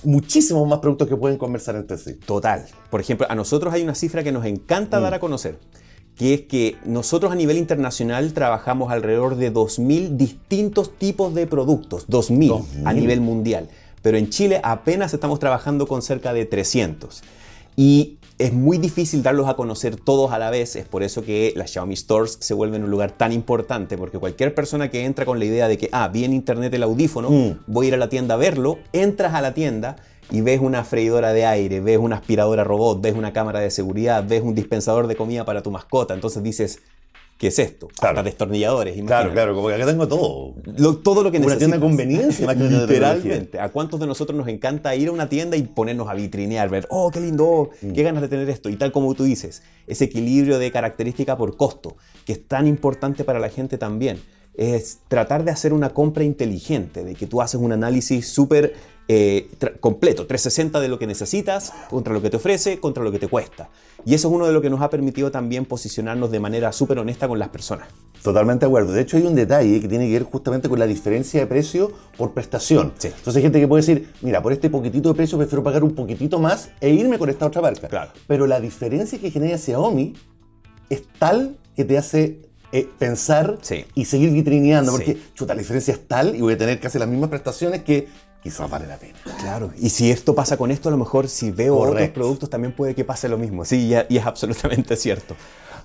muchísimos 0.02 0.66
más 0.66 0.80
productos 0.80 1.06
que 1.08 1.16
pueden 1.16 1.38
conversar 1.38 1.76
entre 1.76 1.96
sí. 1.96 2.14
Total. 2.14 2.66
Por 2.90 3.00
ejemplo, 3.00 3.26
a 3.30 3.34
nosotros 3.36 3.72
hay 3.72 3.82
una 3.82 3.94
cifra 3.94 4.24
que 4.24 4.32
nos 4.32 4.44
encanta 4.46 4.98
dar 4.98 5.14
a 5.14 5.20
conocer, 5.20 5.58
que 6.16 6.34
es 6.34 6.40
que 6.42 6.76
nosotros 6.84 7.30
a 7.30 7.36
nivel 7.36 7.56
internacional 7.56 8.32
trabajamos 8.32 8.90
alrededor 8.90 9.36
de 9.36 9.52
2.000 9.52 10.16
distintos 10.16 10.96
tipos 10.98 11.34
de 11.34 11.46
productos, 11.46 12.08
2.000 12.08 12.64
a 12.84 12.92
2.000. 12.92 12.94
nivel 12.94 13.20
mundial, 13.20 13.68
pero 14.02 14.16
en 14.18 14.30
Chile 14.30 14.60
apenas 14.62 15.12
estamos 15.14 15.38
trabajando 15.38 15.86
con 15.86 16.02
cerca 16.02 16.32
de 16.32 16.44
300. 16.44 17.22
Y 17.76 18.16
es 18.38 18.52
muy 18.52 18.78
difícil 18.78 19.22
darlos 19.22 19.48
a 19.48 19.54
conocer 19.54 19.96
todos 19.96 20.32
a 20.32 20.38
la 20.38 20.50
vez, 20.50 20.74
es 20.76 20.86
por 20.86 21.02
eso 21.02 21.22
que 21.22 21.52
las 21.56 21.70
Xiaomi 21.70 21.94
Stores 21.94 22.38
se 22.40 22.54
vuelven 22.54 22.82
un 22.84 22.90
lugar 22.90 23.12
tan 23.12 23.32
importante, 23.32 23.98
porque 23.98 24.18
cualquier 24.18 24.54
persona 24.54 24.90
que 24.90 25.04
entra 25.04 25.26
con 25.26 25.38
la 25.38 25.44
idea 25.44 25.68
de 25.68 25.76
que, 25.76 25.88
ah, 25.92 26.08
vi 26.08 26.24
en 26.24 26.32
internet 26.32 26.72
el 26.72 26.82
audífono, 26.82 27.30
Mm. 27.30 27.58
voy 27.66 27.86
a 27.86 27.88
ir 27.88 27.94
a 27.94 27.98
la 27.98 28.08
tienda 28.08 28.34
a 28.34 28.38
verlo, 28.38 28.78
entras 28.92 29.34
a 29.34 29.42
la 29.42 29.52
tienda 29.52 29.96
y 30.30 30.40
ves 30.40 30.60
una 30.60 30.84
freidora 30.84 31.32
de 31.34 31.44
aire, 31.44 31.80
ves 31.80 31.98
una 31.98 32.16
aspiradora 32.16 32.64
robot, 32.64 33.02
ves 33.02 33.14
una 33.14 33.32
cámara 33.34 33.60
de 33.60 33.70
seguridad, 33.70 34.24
ves 34.26 34.42
un 34.42 34.54
dispensador 34.54 35.06
de 35.06 35.16
comida 35.16 35.44
para 35.44 35.62
tu 35.62 35.70
mascota, 35.70 36.14
entonces 36.14 36.42
dices, 36.42 36.78
¿qué 37.40 37.46
es 37.48 37.58
esto? 37.58 37.88
Claro. 37.88 38.18
Hasta 38.18 38.22
destornilladores, 38.22 38.92
Claro, 38.92 39.02
imagínate. 39.06 39.32
claro, 39.32 39.54
como 39.56 39.68
que 39.68 39.74
acá 39.74 39.86
tengo 39.86 40.06
todo. 40.06 40.54
Lo- 40.76 40.98
todo 40.98 41.22
lo 41.24 41.30
que 41.32 41.38
Una 41.38 41.46
necesitas. 41.46 41.58
tienda 41.58 41.76
de 41.78 41.80
conveniencia 41.80 42.46
más 42.46 42.54
que 42.56 42.62
una 42.64 42.80
Literalmente. 42.82 43.58
¿A 43.58 43.70
cuántos 43.70 43.98
de 43.98 44.06
nosotros 44.06 44.36
nos 44.38 44.46
encanta 44.46 44.94
ir 44.94 45.08
a 45.08 45.12
una 45.12 45.28
tienda 45.28 45.56
y 45.56 45.62
ponernos 45.62 46.08
a 46.08 46.14
vitrinear, 46.14 46.68
ver, 46.68 46.86
oh, 46.90 47.10
qué 47.10 47.18
lindo, 47.20 47.46
oh, 47.48 47.70
Mm. 47.80 47.92
qué 47.92 48.02
ganas 48.02 48.20
de 48.22 48.28
tener 48.28 48.48
esto? 48.50 48.68
Y 48.68 48.76
tal 48.76 48.92
como 48.92 49.14
tú 49.14 49.24
dices, 49.24 49.62
ese 49.86 50.04
equilibrio 50.04 50.58
de 50.58 50.70
característica 50.70 51.36
por 51.38 51.56
costo, 51.56 51.96
que 52.26 52.32
es 52.34 52.46
tan 52.46 52.66
importante 52.66 53.24
para 53.24 53.40
la 53.40 53.48
gente 53.48 53.78
también, 53.78 54.18
es 54.54 54.98
tratar 55.08 55.44
de 55.44 55.50
hacer 55.50 55.72
una 55.72 55.90
compra 55.90 56.24
inteligente, 56.24 57.04
de 57.04 57.14
que 57.14 57.26
tú 57.26 57.40
haces 57.40 57.60
un 57.60 57.72
análisis 57.72 58.28
súper 58.28 58.74
eh, 59.12 59.48
completo, 59.80 60.26
360 60.26 60.78
de 60.78 60.86
lo 60.88 60.98
que 60.98 61.06
necesitas, 61.06 61.72
contra 61.88 62.12
lo 62.12 62.22
que 62.22 62.30
te 62.30 62.36
ofrece, 62.36 62.78
contra 62.78 63.02
lo 63.02 63.10
que 63.10 63.18
te 63.18 63.26
cuesta. 63.26 63.68
Y 64.04 64.14
eso 64.14 64.28
es 64.28 64.34
uno 64.34 64.46
de 64.46 64.52
lo 64.52 64.62
que 64.62 64.70
nos 64.70 64.80
ha 64.82 64.88
permitido 64.88 65.32
también 65.32 65.64
posicionarnos 65.64 66.30
de 66.30 66.38
manera 66.38 66.70
súper 66.70 66.98
honesta 67.00 67.26
con 67.26 67.38
las 67.38 67.48
personas. 67.48 67.88
Totalmente 68.22 68.66
de 68.66 68.68
acuerdo. 68.68 68.92
De 68.92 69.00
hecho, 69.00 69.16
hay 69.16 69.24
un 69.24 69.34
detalle 69.34 69.80
que 69.80 69.88
tiene 69.88 70.06
que 70.06 70.12
ver 70.12 70.22
justamente 70.22 70.68
con 70.68 70.78
la 70.78 70.86
diferencia 70.86 71.40
de 71.40 71.46
precio 71.46 71.90
por 72.16 72.34
prestación. 72.34 72.92
Sí. 72.98 73.08
Entonces 73.08 73.36
hay 73.36 73.42
gente 73.42 73.58
que 73.58 73.66
puede 73.66 73.82
decir, 73.82 74.12
mira, 74.22 74.42
por 74.42 74.52
este 74.52 74.70
poquitito 74.70 75.08
de 75.08 75.14
precio 75.16 75.38
prefiero 75.38 75.64
pagar 75.64 75.82
un 75.82 75.94
poquitito 75.94 76.38
más 76.38 76.70
e 76.80 76.90
irme 76.90 77.18
con 77.18 77.30
esta 77.30 77.46
otra 77.46 77.62
marca. 77.62 77.88
Claro. 77.88 78.12
Pero 78.28 78.46
la 78.46 78.60
diferencia 78.60 79.18
que 79.18 79.30
genera 79.30 79.58
Xiaomi 79.58 80.14
es 80.88 81.02
tal 81.18 81.56
que 81.74 81.84
te 81.84 81.98
hace 81.98 82.49
eh, 82.72 82.88
pensar 82.98 83.58
Sí. 83.62 83.84
y 83.94 84.04
seguir 84.04 84.30
vitrineando. 84.30 84.92
Sí. 84.92 84.96
Porque, 84.98 85.18
chuta, 85.34 85.54
la 85.54 85.58
diferencia 85.60 85.92
es 85.94 86.06
tal 86.06 86.34
y 86.36 86.40
voy 86.40 86.54
a 86.54 86.58
tener 86.58 86.78
casi 86.80 86.98
las 86.98 87.08
mismas 87.08 87.30
prestaciones 87.30 87.82
que 87.82 88.08
quizás 88.42 88.70
vale 88.70 88.86
la 88.86 88.96
pena. 88.96 89.18
Claro, 89.40 89.70
y 89.78 89.90
si 89.90 90.10
esto 90.10 90.34
pasa 90.34 90.56
con 90.56 90.70
esto, 90.70 90.88
a 90.88 90.92
lo 90.92 90.98
mejor 90.98 91.28
si 91.28 91.50
veo 91.50 91.76
otros 91.76 91.92
Correcto. 91.94 92.14
productos 92.20 92.50
también 92.50 92.72
puede 92.74 92.94
que 92.94 93.04
pase 93.04 93.28
lo 93.28 93.36
mismo. 93.38 93.64
Sí, 93.64 93.92
y, 94.08 94.16
es 94.16 94.24
absolutamente 94.26 94.96
cierto. 94.96 95.34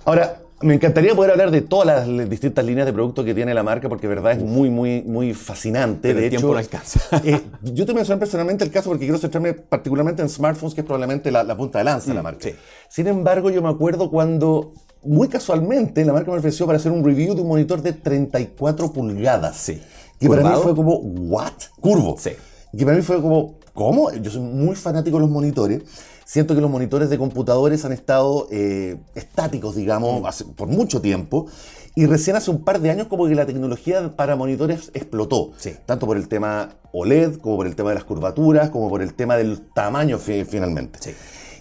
Ahora, 0.04 0.40
me 0.62 0.72
encantaría 0.72 1.14
poder 1.14 1.32
hablar 1.32 1.50
de 1.50 1.60
todas 1.60 2.06
las 2.08 2.30
distintas 2.30 2.64
líneas 2.64 2.86
de 2.86 2.92
productos 2.94 3.26
que 3.26 3.34
tiene 3.34 3.52
la 3.52 3.62
marca, 3.62 3.90
porque 3.90 4.06
verdad 4.06 4.32
es 4.32 4.38
muy, 4.38 4.70
muy, 4.70 5.02
muy 5.02 5.34
fascinante. 5.34 6.00
Pero 6.08 6.20
de 6.20 6.26
el 6.28 6.32
hecho, 6.32 6.38
tiempo 6.38 6.52
no 6.54 6.58
alcanza. 6.58 7.00
eh, 7.24 7.42
yo 7.62 7.84
te 7.84 7.92
mencioné 7.92 8.18
personalmente 8.20 8.64
el 8.64 8.70
caso 8.70 8.88
porque 8.88 9.04
quiero 9.04 9.18
centrarme 9.18 9.52
particularmente 9.52 10.22
en 10.22 10.30
smartphones, 10.30 10.74
que 10.74 10.80
es 10.80 10.86
probablemente 10.86 11.30
la, 11.30 11.42
la 11.42 11.56
punta 11.56 11.78
de 11.78 11.84
lanza 11.84 12.08
de 12.08 12.14
la 12.14 12.22
marca. 12.22 12.40
sí. 12.48 12.54
Sin 12.88 13.06
embargo, 13.08 13.50
yo 13.50 13.60
me 13.60 13.68
acuerdo 13.68 14.08
cuando, 14.10 14.72
muy 15.06 15.28
casualmente, 15.28 16.04
la 16.04 16.12
marca 16.12 16.30
me 16.30 16.38
ofreció 16.38 16.66
para 16.66 16.78
hacer 16.78 16.92
un 16.92 17.04
review 17.04 17.34
de 17.34 17.42
un 17.42 17.48
monitor 17.48 17.82
de 17.82 17.92
34 17.92 18.92
pulgadas. 18.92 19.56
Sí. 19.56 19.80
Que 20.18 20.28
para 20.28 20.42
mí 20.42 20.50
fue 20.62 20.74
como, 20.74 20.96
¿what? 20.96 21.52
Curvo. 21.80 22.16
Sí. 22.18 22.30
Que 22.76 22.84
para 22.84 22.96
mí 22.96 23.02
fue 23.02 23.20
como, 23.20 23.56
¿cómo? 23.74 24.10
Yo 24.12 24.30
soy 24.30 24.42
muy 24.42 24.74
fanático 24.76 25.16
de 25.18 25.22
los 25.22 25.30
monitores. 25.30 25.82
Siento 26.24 26.54
que 26.54 26.60
los 26.60 26.70
monitores 26.70 27.08
de 27.10 27.18
computadores 27.18 27.84
han 27.84 27.92
estado 27.92 28.48
eh, 28.50 28.96
estáticos, 29.14 29.76
digamos, 29.76 30.22
Mm. 30.22 30.26
hace- 30.26 30.44
por 30.44 30.68
mucho 30.68 31.00
tiempo. 31.00 31.46
Y 31.94 32.04
recién 32.06 32.36
hace 32.36 32.50
un 32.50 32.62
par 32.64 32.80
de 32.80 32.90
años 32.90 33.06
como 33.06 33.26
que 33.26 33.34
la 33.34 33.46
tecnología 33.46 34.14
para 34.16 34.36
monitores 34.36 34.90
explotó. 34.92 35.52
Sí. 35.56 35.72
Tanto 35.86 36.06
por 36.06 36.16
el 36.16 36.28
tema 36.28 36.76
OLED, 36.92 37.36
como 37.36 37.56
por 37.56 37.66
el 37.66 37.74
tema 37.76 37.90
de 37.90 37.94
las 37.94 38.04
curvaturas, 38.04 38.68
como 38.70 38.88
por 38.90 39.00
el 39.02 39.14
tema 39.14 39.36
del 39.36 39.60
tamaño 39.72 40.18
fi- 40.18 40.44
finalmente. 40.44 40.98
Sí. 41.00 41.12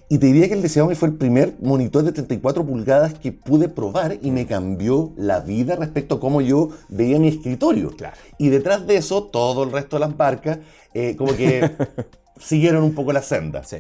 Y 0.08 0.20
te 0.20 0.28
diría 0.28 0.48
que 0.48 0.54
el 0.54 0.62
de 0.62 0.70
Xiaomi 0.70 0.94
fue 0.94 1.10
el 1.10 1.16
primer 1.16 1.56
monitor 1.60 2.04
de 2.04 2.12
34 2.12 2.64
pulgadas 2.64 3.16
que 3.16 3.32
pude 3.32 3.70
probar 3.70 4.20
y 4.22 4.30
me 4.30 4.46
cambió 4.46 5.14
la 5.18 5.40
vida 5.40 5.76
respecto 5.76 6.16
a 6.16 6.20
cómo 6.20 6.42
yo 6.42 6.70
veía 6.90 7.20
mi 7.20 7.30
escritorio. 7.30 7.90
Claro. 7.90 8.16
Y 8.38 8.50
detrás 8.50 8.86
de 8.86 8.98
eso, 8.98 9.24
todo 9.24 9.64
el 9.64 9.72
resto 9.72 9.96
de 9.96 10.02
las 10.02 10.16
marcas 10.16 10.60
eh, 10.94 11.16
como 11.16 11.36
que 11.36 11.72
siguieron 12.40 12.84
un 12.84 12.94
poco 12.94 13.14
la 13.14 13.24
senda. 13.24 13.64
Sí. 13.64 13.78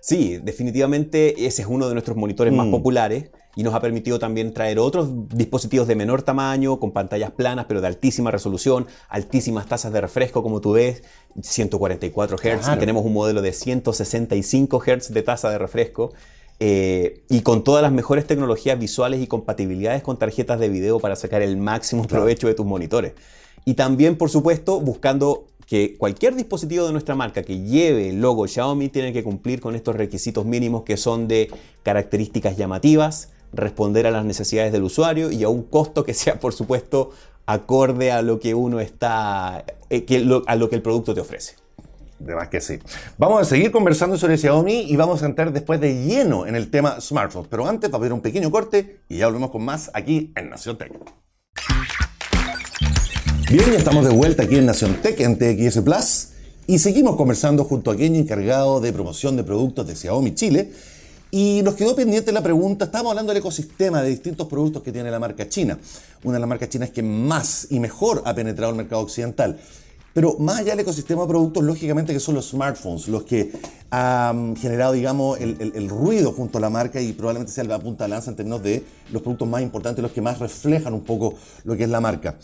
Sí, 0.00 0.38
definitivamente 0.42 1.46
ese 1.46 1.62
es 1.62 1.68
uno 1.68 1.88
de 1.88 1.94
nuestros 1.94 2.16
monitores 2.16 2.52
más 2.52 2.66
Mm. 2.66 2.70
populares 2.70 3.30
y 3.56 3.62
nos 3.62 3.74
ha 3.74 3.80
permitido 3.80 4.18
también 4.18 4.52
traer 4.54 4.78
otros 4.78 5.08
dispositivos 5.28 5.88
de 5.88 5.96
menor 5.96 6.22
tamaño, 6.22 6.78
con 6.78 6.92
pantallas 6.92 7.32
planas, 7.32 7.66
pero 7.66 7.80
de 7.80 7.88
altísima 7.88 8.30
resolución, 8.30 8.86
altísimas 9.08 9.66
tasas 9.66 9.92
de 9.92 10.00
refresco, 10.00 10.42
como 10.42 10.60
tú 10.60 10.72
ves, 10.72 11.02
144 11.42 12.36
Hz, 12.36 12.40
Claro. 12.60 12.76
y 12.76 12.78
tenemos 12.78 13.04
un 13.04 13.12
modelo 13.12 13.42
de 13.42 13.52
165 13.52 14.80
Hz 14.80 15.12
de 15.12 15.22
tasa 15.22 15.50
de 15.50 15.58
refresco. 15.58 16.12
eh, 16.60 17.22
y 17.28 17.42
con 17.42 17.62
todas 17.62 17.82
las 17.84 17.92
mejores 17.92 18.26
tecnologías 18.26 18.76
visuales 18.80 19.22
y 19.22 19.28
compatibilidades 19.28 20.02
con 20.02 20.18
tarjetas 20.18 20.58
de 20.58 20.68
video 20.68 20.98
para 20.98 21.14
sacar 21.14 21.40
el 21.40 21.56
máximo 21.56 22.04
provecho 22.08 22.48
de 22.48 22.54
tus 22.54 22.66
monitores. 22.66 23.12
Y 23.64 23.74
también, 23.74 24.16
por 24.18 24.28
supuesto, 24.28 24.80
buscando 24.80 25.46
que 25.68 25.96
cualquier 25.98 26.34
dispositivo 26.34 26.86
de 26.86 26.92
nuestra 26.92 27.14
marca 27.14 27.42
que 27.42 27.60
lleve 27.60 28.08
el 28.08 28.22
logo 28.22 28.48
Xiaomi 28.48 28.88
tiene 28.88 29.12
que 29.12 29.22
cumplir 29.22 29.60
con 29.60 29.74
estos 29.74 29.94
requisitos 29.94 30.46
mínimos 30.46 30.82
que 30.82 30.96
son 30.96 31.28
de 31.28 31.50
características 31.82 32.56
llamativas, 32.56 33.28
responder 33.52 34.06
a 34.06 34.10
las 34.10 34.24
necesidades 34.24 34.72
del 34.72 34.82
usuario 34.82 35.30
y 35.30 35.44
a 35.44 35.50
un 35.50 35.62
costo 35.62 36.04
que 36.04 36.14
sea, 36.14 36.40
por 36.40 36.54
supuesto, 36.54 37.10
acorde 37.44 38.10
a 38.10 38.22
lo 38.22 38.40
que 38.40 38.54
uno 38.54 38.80
está, 38.80 39.64
eh, 39.90 40.06
a 40.46 40.56
lo 40.56 40.70
que 40.70 40.76
el 40.76 40.82
producto 40.82 41.14
te 41.14 41.20
ofrece. 41.20 41.56
De 42.18 42.34
más 42.34 42.48
que 42.48 42.62
sí. 42.62 42.78
Vamos 43.18 43.42
a 43.42 43.44
seguir 43.44 43.70
conversando 43.70 44.16
sobre 44.16 44.38
Xiaomi 44.38 44.90
y 44.90 44.96
vamos 44.96 45.22
a 45.22 45.26
entrar 45.26 45.52
después 45.52 45.80
de 45.80 46.02
lleno 46.02 46.46
en 46.46 46.56
el 46.56 46.70
tema 46.70 46.98
smartphones. 47.00 47.48
Pero 47.48 47.66
antes, 47.66 47.90
para 47.90 48.02
ver 48.02 48.14
un 48.14 48.22
pequeño 48.22 48.50
corte 48.50 49.00
y 49.08 49.18
ya 49.18 49.26
volvemos 49.26 49.50
con 49.50 49.64
más 49.64 49.90
aquí 49.92 50.32
en 50.34 50.48
Nación 50.48 50.78
Tech. 50.78 50.92
Bien, 53.50 53.64
ya 53.72 53.78
estamos 53.78 54.04
de 54.04 54.10
vuelta 54.10 54.42
aquí 54.42 54.56
en 54.56 54.66
Nación 54.66 55.00
Tech, 55.00 55.18
en 55.20 55.38
TXS 55.38 55.80
Plus, 55.80 56.28
y 56.66 56.78
seguimos 56.78 57.16
conversando 57.16 57.64
junto 57.64 57.90
a 57.90 57.96
Kenny, 57.96 58.18
encargado 58.18 58.78
de 58.78 58.92
promoción 58.92 59.36
de 59.36 59.42
productos 59.42 59.86
de 59.86 59.96
Xiaomi 59.96 60.34
Chile. 60.34 60.70
Y 61.30 61.62
nos 61.62 61.74
quedó 61.74 61.96
pendiente 61.96 62.30
la 62.30 62.42
pregunta, 62.42 62.84
estábamos 62.84 63.12
hablando 63.12 63.32
del 63.32 63.40
ecosistema 63.40 64.02
de 64.02 64.10
distintos 64.10 64.48
productos 64.48 64.82
que 64.82 64.92
tiene 64.92 65.10
la 65.10 65.18
marca 65.18 65.48
china. 65.48 65.78
Una 66.24 66.34
de 66.34 66.40
las 66.40 66.48
marcas 66.48 66.68
chinas 66.68 66.90
que 66.90 67.02
más 67.02 67.68
y 67.70 67.80
mejor 67.80 68.22
ha 68.26 68.34
penetrado 68.34 68.70
el 68.70 68.76
mercado 68.76 69.00
occidental. 69.00 69.58
Pero 70.12 70.36
más 70.38 70.58
allá 70.58 70.72
del 70.72 70.80
ecosistema 70.80 71.22
de 71.22 71.28
productos, 71.28 71.64
lógicamente 71.64 72.12
que 72.12 72.20
son 72.20 72.34
los 72.34 72.50
smartphones 72.50 73.08
los 73.08 73.22
que 73.22 73.50
han 73.88 74.56
generado, 74.56 74.92
digamos, 74.92 75.40
el, 75.40 75.88
ruido 75.88 76.32
junto 76.32 76.58
a 76.58 76.60
la 76.60 76.68
marca 76.68 77.00
y 77.00 77.14
probablemente 77.14 77.52
sea 77.54 77.64
la 77.64 77.78
punta 77.78 78.04
de 78.04 78.10
lanza 78.10 78.28
en 78.30 78.36
términos 78.36 78.62
de 78.62 78.84
los 79.10 79.22
productos 79.22 79.48
más 79.48 79.62
importantes, 79.62 80.02
los 80.02 80.12
que 80.12 80.20
más 80.20 80.38
reflejan 80.38 80.92
un 80.92 81.02
poco 81.02 81.34
lo 81.64 81.78
que 81.78 81.84
es 81.84 81.88
la 81.88 82.00
marca. 82.02 82.36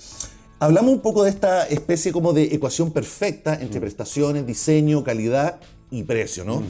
Hablamos 0.58 0.94
un 0.94 1.00
poco 1.00 1.25
de 1.25 1.30
esta 1.30 1.66
especie 1.66 2.12
como 2.12 2.32
de 2.32 2.54
ecuación 2.54 2.92
perfecta 2.92 3.54
entre 3.61 3.80
mm. 3.80 3.82
prestaciones, 3.82 4.46
diseño, 4.46 5.02
calidad 5.02 5.61
y 5.90 6.02
precio, 6.04 6.44
¿no? 6.44 6.62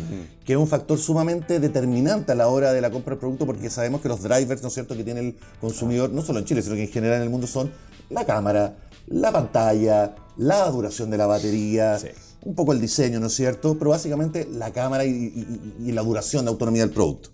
Que 0.44 0.54
es 0.54 0.58
un 0.58 0.66
factor 0.66 0.98
sumamente 0.98 1.60
determinante 1.60 2.32
a 2.32 2.34
la 2.34 2.48
hora 2.48 2.72
de 2.72 2.80
la 2.80 2.90
compra 2.90 3.12
del 3.12 3.20
producto 3.20 3.46
porque 3.46 3.70
sabemos 3.70 4.00
que 4.00 4.08
los 4.08 4.22
drivers, 4.22 4.62
¿no 4.62 4.68
es 4.68 4.74
cierto?, 4.74 4.96
que 4.96 5.04
tiene 5.04 5.20
el 5.20 5.36
consumidor, 5.60 6.10
no 6.10 6.22
solo 6.22 6.40
en 6.40 6.44
Chile, 6.44 6.62
sino 6.62 6.74
que 6.74 6.84
en 6.84 6.90
general 6.90 7.18
en 7.18 7.22
el 7.22 7.30
mundo 7.30 7.46
son 7.46 7.70
la 8.10 8.24
cámara, 8.24 8.76
la 9.06 9.32
pantalla, 9.32 10.14
la 10.36 10.68
duración 10.70 11.10
de 11.10 11.16
la 11.16 11.26
batería, 11.26 11.98
un 12.42 12.54
poco 12.54 12.72
el 12.72 12.80
diseño, 12.80 13.20
¿no 13.20 13.28
es 13.28 13.34
cierto? 13.34 13.78
Pero 13.78 13.90
básicamente 13.90 14.46
la 14.50 14.72
cámara 14.72 15.04
y, 15.04 15.46
la 15.92 16.02
duración 16.02 16.44
de 16.44 16.50
autonomía 16.50 16.82
del 16.82 16.94
producto. 16.94 17.30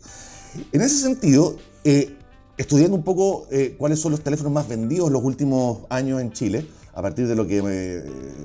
En 0.73 0.81
ese 0.81 0.99
sentido, 0.99 1.57
eh, 1.85 2.17
estudiando 2.61 2.97
un 2.97 3.03
poco 3.03 3.47
eh, 3.51 3.75
cuáles 3.79 4.01
son 4.01 4.13
los 4.13 4.23
teléfonos 4.23 4.53
más 4.53 4.69
vendidos 4.69 5.11
los 5.11 5.23
últimos 5.23 5.81
años 5.89 6.21
en 6.21 6.33
Chile, 6.33 6.67
a 6.95 7.03
partir 7.03 7.27
de 7.27 7.35
lo 7.35 7.47
que 7.47 7.63
eh, 7.65 8.05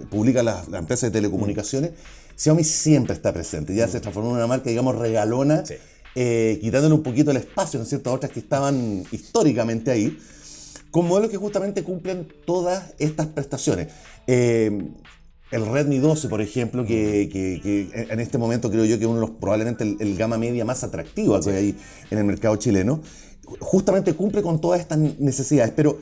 publica 0.09 0.41
la, 0.43 0.63
empresa 0.73 1.07
de 1.07 1.11
telecomunicaciones, 1.11 1.91
Xiaomi 2.35 2.63
siempre 2.63 3.13
está 3.13 3.33
presente. 3.33 3.73
Ya 3.75 3.87
se 3.87 3.99
transformó 3.99 4.31
en 4.31 4.37
una 4.37 4.47
marca, 4.47 4.69
digamos, 4.69 4.95
regalona, 4.95 5.63
quitándole 6.13 6.93
un 6.93 7.03
poquito 7.03 7.31
el 7.31 7.37
espacio, 7.37 7.77
¿no 7.77 7.83
es 7.83 7.89
cierto?, 7.89 8.09
a 8.09 8.13
otras 8.13 8.31
que 8.31 8.39
estaban 8.39 9.03
históricamente 9.11 9.91
ahí 9.91 10.17
con 10.95 11.09
modelos 11.09 11.29
que 11.29 11.35
justamente 11.35 11.83
cumplen 11.83 12.25
todas 12.45 12.93
estas 12.99 13.27
prestaciones. 13.27 13.89
Eh, 14.27 14.81
el 15.51 15.65
Redmi 15.65 15.99
12, 15.99 16.29
por 16.29 16.39
ejemplo, 16.41 16.85
que, 16.85 17.29
en 18.09 18.19
este 18.21 18.37
momento 18.37 18.71
creo 18.71 18.85
yo 18.85 18.97
que 18.97 19.03
es 19.03 19.09
uno 19.09 19.19
de 19.19 19.27
los, 19.27 19.31
probablemente 19.31 19.83
el, 19.83 20.15
gama 20.15 20.37
media 20.37 20.63
más 20.63 20.85
atractivo 20.85 21.37
que 21.41 21.51
hay 21.51 21.75
en 22.11 22.17
el 22.17 22.23
mercado 22.23 22.55
chileno, 22.55 23.01
justamente 23.59 24.13
cumple 24.13 24.41
con 24.41 24.59
todas 24.59 24.79
estas 24.79 24.97
necesidades. 24.97 25.73
Pero 25.75 25.99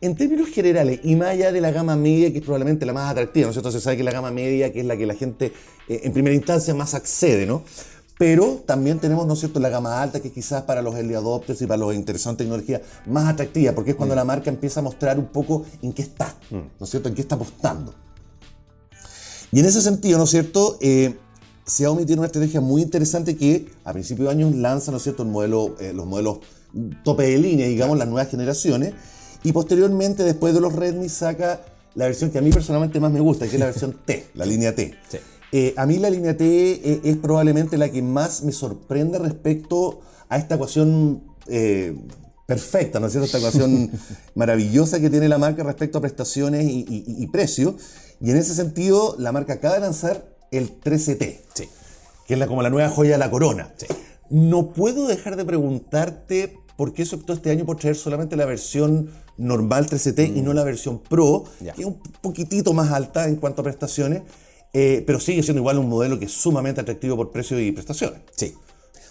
en 0.00 0.16
términos 0.16 0.48
generales, 0.48 1.00
y 1.04 1.14
más 1.14 1.28
allá 1.28 1.52
de 1.52 1.60
la 1.60 1.70
gama 1.70 1.94
media, 1.94 2.32
que 2.32 2.38
es 2.38 2.44
probablemente 2.44 2.84
la 2.84 2.92
más 2.92 3.10
atractiva, 3.10 3.44
¿no 3.44 3.50
es 3.50 3.54
cierto? 3.54 3.70
Se 3.70 3.80
sabe 3.80 3.96
que 3.96 4.02
la 4.02 4.10
gama 4.10 4.32
media, 4.32 4.72
que 4.72 4.80
es 4.80 4.86
la 4.86 4.96
que 4.96 5.06
la 5.06 5.14
gente 5.14 5.52
eh, 5.88 6.00
en 6.02 6.12
primera 6.12 6.34
instancia 6.34 6.74
más 6.74 6.94
accede, 6.94 7.46
¿no? 7.46 7.62
Pero 8.18 8.62
también 8.66 8.98
tenemos, 8.98 9.26
¿no 9.26 9.34
es 9.34 9.40
cierto?, 9.40 9.60
la 9.60 9.68
gama 9.68 10.02
alta, 10.02 10.20
que 10.20 10.30
quizás 10.30 10.62
para 10.62 10.82
los 10.82 10.94
early 10.96 11.14
adopters 11.14 11.62
y 11.62 11.66
para 11.66 11.78
los 11.78 11.94
interesados 11.94 12.34
en 12.34 12.38
tecnología 12.38 12.82
más 13.06 13.28
atractiva, 13.28 13.72
porque 13.72 13.92
es 13.92 13.96
cuando 13.96 14.14
mm. 14.14 14.18
la 14.18 14.24
marca 14.24 14.50
empieza 14.50 14.80
a 14.80 14.82
mostrar 14.82 15.18
un 15.18 15.26
poco 15.26 15.64
en 15.82 15.92
qué 15.92 16.02
está, 16.02 16.36
mm. 16.50 16.56
¿no 16.56 16.84
es 16.84 16.90
cierto?, 16.90 17.08
en 17.08 17.14
qué 17.14 17.22
está 17.22 17.36
apostando. 17.36 17.94
Y 19.52 19.60
en 19.60 19.66
ese 19.66 19.80
sentido, 19.82 20.18
¿no 20.18 20.24
es 20.24 20.30
cierto?, 20.30 20.78
eh, 20.80 21.16
Xiaomi 21.64 22.04
tiene 22.06 22.20
una 22.20 22.26
estrategia 22.26 22.60
muy 22.60 22.82
interesante 22.82 23.36
que 23.36 23.70
a 23.84 23.92
principios 23.92 24.26
de 24.28 24.34
año 24.34 24.50
lanza, 24.50 24.90
¿no 24.90 24.96
es 24.96 25.04
cierto?, 25.04 25.24
modelo, 25.24 25.76
eh, 25.78 25.92
los 25.92 26.06
modelos 26.06 26.38
tope 27.04 27.24
de 27.24 27.38
línea, 27.38 27.66
digamos, 27.66 27.98
las 27.98 28.08
nuevas 28.08 28.30
generaciones, 28.30 28.94
y 29.44 29.52
posteriormente, 29.52 30.22
después 30.22 30.54
de 30.54 30.60
los 30.60 30.72
Redmi, 30.72 31.08
saca 31.08 31.60
la 31.94 32.06
versión 32.06 32.30
que 32.30 32.38
a 32.38 32.42
mí 32.42 32.50
personalmente 32.50 33.00
más 33.00 33.12
me 33.12 33.20
gusta, 33.20 33.46
que 33.46 33.54
es 33.54 33.60
la 33.60 33.66
versión 33.66 33.96
T, 34.04 34.26
la 34.34 34.46
línea 34.46 34.74
T. 34.74 34.94
Sí. 35.08 35.18
Eh, 35.54 35.74
a 35.76 35.84
mí 35.84 35.98
la 35.98 36.08
línea 36.08 36.34
T 36.34 36.44
eh, 36.44 37.00
es 37.04 37.16
probablemente 37.18 37.76
la 37.76 37.90
que 37.90 38.00
más 38.00 38.42
me 38.42 38.52
sorprende 38.52 39.18
respecto 39.18 40.00
a 40.30 40.38
esta 40.38 40.54
ecuación 40.54 41.22
eh, 41.46 41.94
perfecta, 42.46 43.00
¿no 43.00 43.06
es 43.06 43.12
cierto? 43.12 43.26
Esta 43.26 43.38
ecuación 43.38 43.90
maravillosa 44.34 44.98
que 44.98 45.10
tiene 45.10 45.28
la 45.28 45.36
marca 45.36 45.62
respecto 45.62 45.98
a 45.98 46.00
prestaciones 46.00 46.64
y, 46.66 47.26
precio. 47.26 47.76
Y 48.20 48.30
en 48.30 48.38
ese 48.38 48.54
sentido, 48.54 49.14
la 49.18 49.30
marca 49.30 49.54
acaba 49.54 49.74
de 49.74 49.80
lanzar 49.80 50.24
el 50.50 50.80
13T, 50.80 51.40
que 52.26 52.34
es 52.34 52.46
como 52.46 52.62
la 52.62 52.70
nueva 52.70 52.88
joya 52.88 53.12
de 53.12 53.18
la 53.18 53.30
corona. 53.30 53.74
No 54.30 54.72
puedo 54.72 55.06
dejar 55.06 55.36
de 55.36 55.44
preguntarte 55.44 56.56
por 56.76 56.92
qué 56.92 57.04
se 57.04 57.16
optó 57.16 57.32
este 57.32 57.50
año 57.50 57.64
por 57.64 57.76
traer 57.76 57.96
solamente 57.96 58.36
la 58.36 58.44
versión 58.44 59.10
normal 59.36 59.88
13T 59.88 60.36
y 60.36 60.40
mm. 60.40 60.44
no 60.44 60.54
la 60.54 60.64
versión 60.64 60.98
Pro, 60.98 61.44
que 61.60 61.82
es 61.82 61.86
un 61.86 61.98
poquitito 62.20 62.72
más 62.72 62.92
alta 62.92 63.28
en 63.28 63.36
cuanto 63.36 63.62
a 63.62 63.64
prestaciones. 63.64 64.22
Eh, 64.74 65.02
pero 65.06 65.20
sigue 65.20 65.42
siendo 65.42 65.60
igual 65.60 65.78
un 65.78 65.88
modelo 65.88 66.18
que 66.18 66.24
es 66.24 66.32
sumamente 66.32 66.80
atractivo 66.80 67.16
por 67.16 67.30
precio 67.30 67.60
y 67.60 67.72
prestaciones. 67.72 68.22
Sí. 68.34 68.54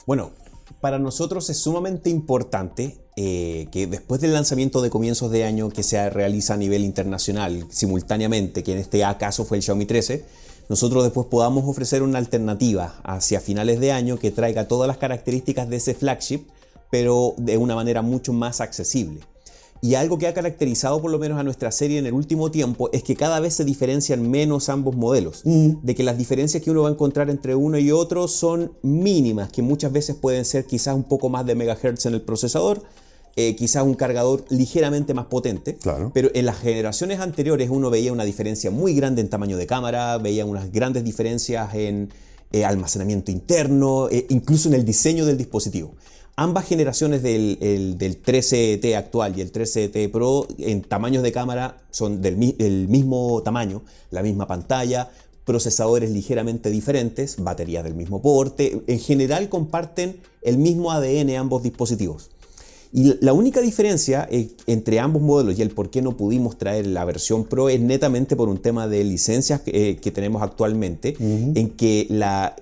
Bueno, 0.07 0.31
para 0.79 0.97
nosotros 0.97 1.49
es 1.49 1.57
sumamente 1.57 2.09
importante 2.09 2.97
eh, 3.15 3.67
que 3.71 3.85
después 3.85 4.21
del 4.21 4.33
lanzamiento 4.33 4.81
de 4.81 4.89
comienzos 4.89 5.29
de 5.31 5.43
año 5.43 5.69
que 5.69 5.83
se 5.83 6.09
realiza 6.09 6.55
a 6.55 6.57
nivel 6.57 6.83
internacional 6.83 7.67
simultáneamente, 7.69 8.63
que 8.63 8.71
en 8.71 8.79
este 8.79 9.01
caso 9.19 9.45
fue 9.45 9.57
el 9.57 9.63
Xiaomi 9.63 9.85
13, 9.85 10.25
nosotros 10.69 11.03
después 11.03 11.27
podamos 11.27 11.65
ofrecer 11.67 12.01
una 12.01 12.17
alternativa 12.17 13.01
hacia 13.03 13.41
finales 13.41 13.79
de 13.79 13.91
año 13.91 14.17
que 14.17 14.31
traiga 14.31 14.67
todas 14.67 14.87
las 14.87 14.97
características 14.97 15.69
de 15.69 15.75
ese 15.75 15.93
flagship, 15.93 16.45
pero 16.91 17.33
de 17.37 17.57
una 17.57 17.73
manera 17.73 18.03
mucho 18.03 18.33
más 18.33 18.61
accesible. 18.61 19.21
Y 19.83 19.95
algo 19.95 20.19
que 20.19 20.27
ha 20.27 20.33
caracterizado 20.35 21.01
por 21.01 21.09
lo 21.09 21.17
menos 21.17 21.39
a 21.39 21.43
nuestra 21.43 21.71
serie 21.71 21.97
en 21.97 22.05
el 22.05 22.13
último 22.13 22.51
tiempo 22.51 22.91
es 22.93 23.01
que 23.01 23.15
cada 23.15 23.39
vez 23.39 23.55
se 23.55 23.65
diferencian 23.65 24.29
menos 24.29 24.69
ambos 24.69 24.95
modelos. 24.95 25.41
Mm. 25.43 25.77
De 25.81 25.95
que 25.95 26.03
las 26.03 26.19
diferencias 26.19 26.61
que 26.61 26.69
uno 26.69 26.83
va 26.83 26.89
a 26.89 26.91
encontrar 26.91 27.31
entre 27.31 27.55
uno 27.55 27.79
y 27.79 27.91
otro 27.91 28.27
son 28.27 28.73
mínimas, 28.83 29.51
que 29.51 29.63
muchas 29.63 29.91
veces 29.91 30.15
pueden 30.15 30.45
ser 30.45 30.67
quizás 30.67 30.93
un 30.93 31.03
poco 31.03 31.29
más 31.29 31.47
de 31.47 31.55
megahertz 31.55 32.05
en 32.05 32.13
el 32.13 32.21
procesador, 32.21 32.83
eh, 33.35 33.55
quizás 33.55 33.83
un 33.83 33.95
cargador 33.95 34.45
ligeramente 34.49 35.15
más 35.15 35.25
potente. 35.25 35.75
Claro. 35.77 36.11
Pero 36.13 36.29
en 36.35 36.45
las 36.45 36.59
generaciones 36.59 37.19
anteriores 37.19 37.71
uno 37.71 37.89
veía 37.89 38.13
una 38.13 38.25
diferencia 38.25 38.69
muy 38.69 38.93
grande 38.93 39.21
en 39.21 39.29
tamaño 39.29 39.57
de 39.57 39.65
cámara, 39.65 40.15
veía 40.19 40.45
unas 40.45 40.71
grandes 40.71 41.03
diferencias 41.03 41.73
en 41.73 42.09
eh, 42.51 42.65
almacenamiento 42.65 43.31
interno, 43.31 44.09
eh, 44.09 44.27
incluso 44.29 44.67
en 44.67 44.75
el 44.75 44.85
diseño 44.85 45.25
del 45.25 45.37
dispositivo. 45.37 45.95
Ambas 46.41 46.65
generaciones 46.65 47.21
del, 47.21 47.59
13T 47.99 48.95
actual 48.95 49.37
y 49.37 49.41
el 49.41 49.51
13T 49.51 50.09
Pro 50.09 50.47
en 50.57 50.81
tamaños 50.81 51.21
de 51.21 51.31
cámara 51.31 51.77
son 51.91 52.19
del 52.19 52.35
mismo 52.87 53.43
tamaño, 53.43 53.83
la 54.09 54.23
misma 54.23 54.47
pantalla, 54.47 55.11
procesadores 55.45 56.09
ligeramente 56.09 56.71
diferentes, 56.71 57.35
baterías 57.43 57.83
del 57.83 57.93
mismo 57.93 58.23
porte, 58.23 58.81
en 58.87 58.99
general 58.99 59.49
comparten 59.49 60.19
el 60.41 60.57
mismo 60.57 60.91
ADN 60.91 61.35
ambos 61.35 61.61
dispositivos. 61.61 62.30
Y 62.93 63.15
la 63.21 63.31
única 63.31 63.61
diferencia 63.61 64.27
eh, 64.29 64.49
entre 64.67 64.99
ambos 64.99 65.21
modelos 65.21 65.57
y 65.57 65.61
el 65.61 65.69
por 65.69 65.89
qué 65.89 66.01
no 66.01 66.17
pudimos 66.17 66.57
traer 66.57 66.87
la 66.87 67.05
versión 67.05 67.45
Pro 67.45 67.69
es 67.69 67.79
netamente 67.79 68.35
por 68.35 68.49
un 68.49 68.57
tema 68.57 68.87
de 68.87 69.03
licencias 69.05 69.61
que, 69.61 69.91
eh, 69.91 70.11
tenemos 70.11 70.41
actualmente, 70.41 71.15
en 71.19 71.69
que 71.69 72.05
la, 72.09 72.55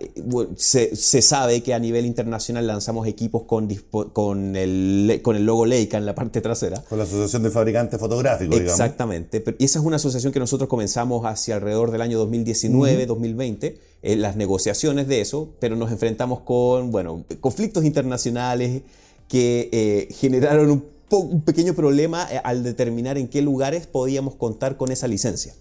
se, 0.55 0.95
sabe 1.21 1.61
que 1.63 1.73
a 1.73 1.79
nivel 1.79 2.05
internacional 2.05 2.67
lanzamos 2.67 3.07
equipos 3.07 3.43
con, 3.43 3.67
con, 4.13 4.55
el, 4.55 5.19
con 5.23 5.35
el 5.35 5.45
logo 5.45 5.65
Leica 5.65 5.97
en 5.97 6.05
la 6.05 6.13
parte 6.13 6.41
trasera. 6.41 6.83
Con 6.87 6.99
la 6.99 7.05
Asociación 7.05 7.41
de 7.41 7.49
Fabricantes 7.49 7.99
Fotográficos, 7.99 8.59
Exactamente. 8.59 9.43
Y 9.57 9.65
esa 9.65 9.79
es 9.79 9.85
una 9.85 9.95
asociación 9.95 10.31
que 10.31 10.39
nosotros 10.39 10.69
comenzamos 10.69 11.25
hacia 11.25 11.55
alrededor 11.55 11.89
del 11.89 12.01
año 12.01 12.19
2019, 12.19 13.07
2020, 13.07 13.79
en 14.01 14.21
las 14.21 14.35
negociaciones 14.35 15.07
de 15.07 15.21
eso, 15.21 15.49
pero 15.59 15.75
nos 15.75 15.91
enfrentamos 15.91 16.41
con, 16.41 16.91
bueno, 16.91 17.25
conflictos 17.41 17.83
internacionales 17.83 18.83
que 19.29 19.69
eh, 19.71 20.13
generaron 20.13 20.71
un, 20.71 21.41
pequeño 21.41 21.73
problema 21.73 22.27
eh, 22.29 22.41
al 22.43 22.63
determinar 22.63 23.17
en 23.17 23.29
qué 23.29 23.41
lugares 23.41 23.87
podíamos 23.87 24.35
contar 24.35 24.75
con 24.75 24.91
esa 24.91 25.07
licencia. 25.07 25.55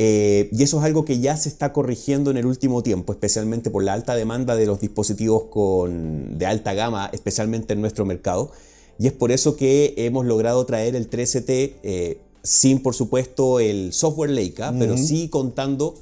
Eh, 0.00 0.48
y 0.52 0.62
eso 0.62 0.78
es 0.78 0.84
algo 0.84 1.04
que 1.04 1.20
ya 1.20 1.36
se 1.36 1.48
está 1.48 1.72
corrigiendo 1.72 2.30
en 2.30 2.36
el 2.36 2.46
último 2.46 2.82
tiempo, 2.82 3.12
especialmente 3.12 3.70
por 3.70 3.84
la 3.84 3.94
alta 3.94 4.14
demanda 4.14 4.56
de 4.56 4.66
los 4.66 4.80
dispositivos 4.80 5.44
con, 5.44 6.38
de 6.38 6.46
alta 6.46 6.74
gama, 6.74 7.10
especialmente 7.12 7.74
en 7.74 7.80
nuestro 7.80 8.04
mercado. 8.04 8.50
Y 8.98 9.06
es 9.06 9.12
por 9.12 9.32
eso 9.32 9.56
que 9.56 9.94
hemos 9.96 10.26
logrado 10.26 10.64
traer 10.66 10.96
el 10.96 11.08
13T 11.08 12.18
sin, 12.42 12.82
por 12.82 12.94
supuesto, 12.94 13.60
el 13.60 13.92
software 13.92 14.30
Leica, 14.30 14.74
pero 14.76 14.96
sí 14.96 15.28
contando 15.28 15.94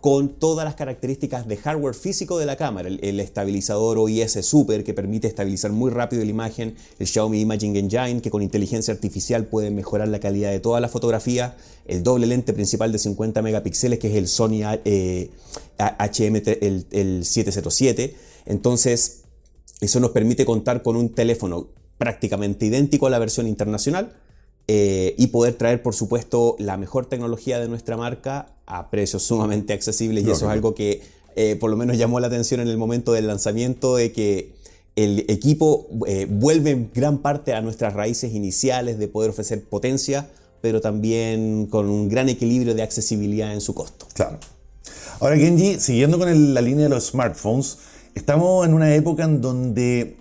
con 0.00 0.30
todas 0.30 0.64
las 0.64 0.76
características 0.76 1.46
de 1.46 1.56
hardware 1.58 1.94
físico 1.94 2.38
de 2.38 2.46
la 2.46 2.56
cámara, 2.56 2.88
el, 2.88 3.20
estabilizador 3.20 3.98
OIS 3.98 4.38
Super 4.42 4.82
que 4.82 4.94
permite 4.94 5.28
estabilizar 5.28 5.72
muy 5.72 5.90
rápido 5.90 6.24
la 6.24 6.30
imagen, 6.30 6.74
el 6.98 7.06
Xiaomi 7.06 7.40
Imaging 7.40 7.76
Engine 7.76 8.22
que 8.22 8.30
con 8.30 8.42
inteligencia 8.42 8.94
artificial 8.94 9.46
puede 9.46 9.70
mejorar 9.70 10.08
la 10.08 10.18
calidad 10.18 10.50
de 10.50 10.60
toda 10.60 10.80
la 10.80 10.88
fotografía, 10.88 11.56
el 11.86 12.02
doble 12.02 12.26
lente 12.26 12.52
principal 12.52 12.92
de 12.92 12.98
50 12.98 13.42
megapíxeles 13.42 13.98
que 13.98 14.08
es 14.08 14.14
el 14.14 14.28
Sony 14.28 14.62
HM 14.62 16.42
el 16.90 17.24
707. 17.24 18.16
Entonces, 18.46 19.24
eso 19.80 20.00
nos 20.00 20.10
permite 20.10 20.46
contar 20.46 20.82
con 20.82 20.96
un 20.96 21.10
teléfono 21.10 21.68
prácticamente 21.98 22.64
idéntico 22.64 23.06
a 23.06 23.10
la 23.10 23.18
versión 23.18 23.46
internacional, 23.46 24.14
eh, 24.72 25.16
y 25.18 25.26
poder 25.26 25.54
traer, 25.54 25.82
por 25.82 25.96
supuesto, 25.96 26.54
la 26.60 26.76
mejor 26.76 27.06
tecnología 27.06 27.58
de 27.58 27.66
nuestra 27.66 27.96
marca 27.96 28.54
a 28.70 28.90
precios 28.90 29.22
sumamente 29.22 29.72
accesibles. 29.72 30.24
Y 30.24 30.30
eso 30.30 30.46
es 30.46 30.52
algo 30.52 30.74
que 30.74 31.02
eh, 31.36 31.56
por 31.56 31.70
lo 31.70 31.76
menos 31.76 31.96
llamó 31.96 32.20
la 32.20 32.28
atención 32.28 32.60
en 32.60 32.68
el 32.68 32.76
momento 32.76 33.12
del 33.12 33.26
lanzamiento 33.26 33.96
de 33.96 34.12
que 34.12 34.52
el 34.96 35.24
equipo 35.28 35.86
eh, 36.06 36.26
vuelve 36.28 36.70
en 36.70 36.90
gran 36.92 37.18
parte 37.18 37.54
a 37.54 37.60
nuestras 37.60 37.94
raíces 37.94 38.34
iniciales 38.34 38.98
de 38.98 39.08
poder 39.08 39.30
ofrecer 39.30 39.64
potencia, 39.64 40.28
pero 40.60 40.80
también 40.80 41.66
con 41.66 41.88
un 41.88 42.08
gran 42.08 42.28
equilibrio 42.28 42.74
de 42.74 42.82
accesibilidad 42.82 43.52
en 43.52 43.60
su 43.60 43.74
costo. 43.74 44.06
Claro. 44.14 44.38
Ahora, 45.20 45.36
Genji, 45.36 45.80
siguiendo 45.80 46.18
con 46.18 46.54
la 46.54 46.60
línea 46.60 46.84
de 46.84 46.90
los 46.90 47.08
smartphones, 47.08 47.78
estamos 48.14 48.66
en 48.66 48.74
una 48.74 48.94
época 48.94 49.24
en 49.24 49.40
donde 49.40 50.16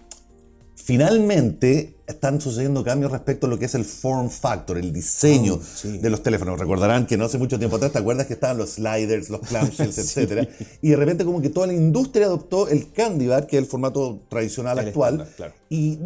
finalmente 0.75 1.96
están 2.10 2.42
sucediendo 2.42 2.84
cambios 2.84 3.12
respecto 3.12 3.46
a 3.46 3.50
lo 3.50 3.60
que 3.60 3.66
es 3.66 3.75
el 3.75 3.86
form 3.86 4.30
factor, 4.32 4.80
el 4.80 4.92
diseño 4.92 5.60
oh, 5.62 5.88
de 5.88 6.10
los 6.10 6.24
teléfonos. 6.24 6.60
Recordarán 6.60 7.06
que 7.06 7.18
no 7.18 7.25
hace 7.25 7.38
mucho 7.38 7.60
tiempo 7.60 7.75
atrás, 7.75 7.92
¿te 7.92 8.00
acuerdas 8.00 8.25
que 8.25 8.34
estaban 8.34 8.58
los 8.58 8.72
sliders, 8.72 9.30
los 9.30 9.42
clamshells, 9.42 9.98
etcétera? 10.00 10.48
Y 10.82 10.89
de 10.89 10.96
repente 10.96 11.24
como 11.24 11.39
que 11.39 11.50
toda 11.50 11.68
la 11.68 11.74
industria 11.74 12.25
adoptó 12.25 12.68
el 12.68 12.92
candy 12.92 13.28
bar, 13.28 13.46
que 13.46 13.58
es 13.58 13.63
el 13.63 13.70
formato 13.70 14.24
tradicional 14.28 14.80
actual, 14.80 15.28
y 15.70 15.98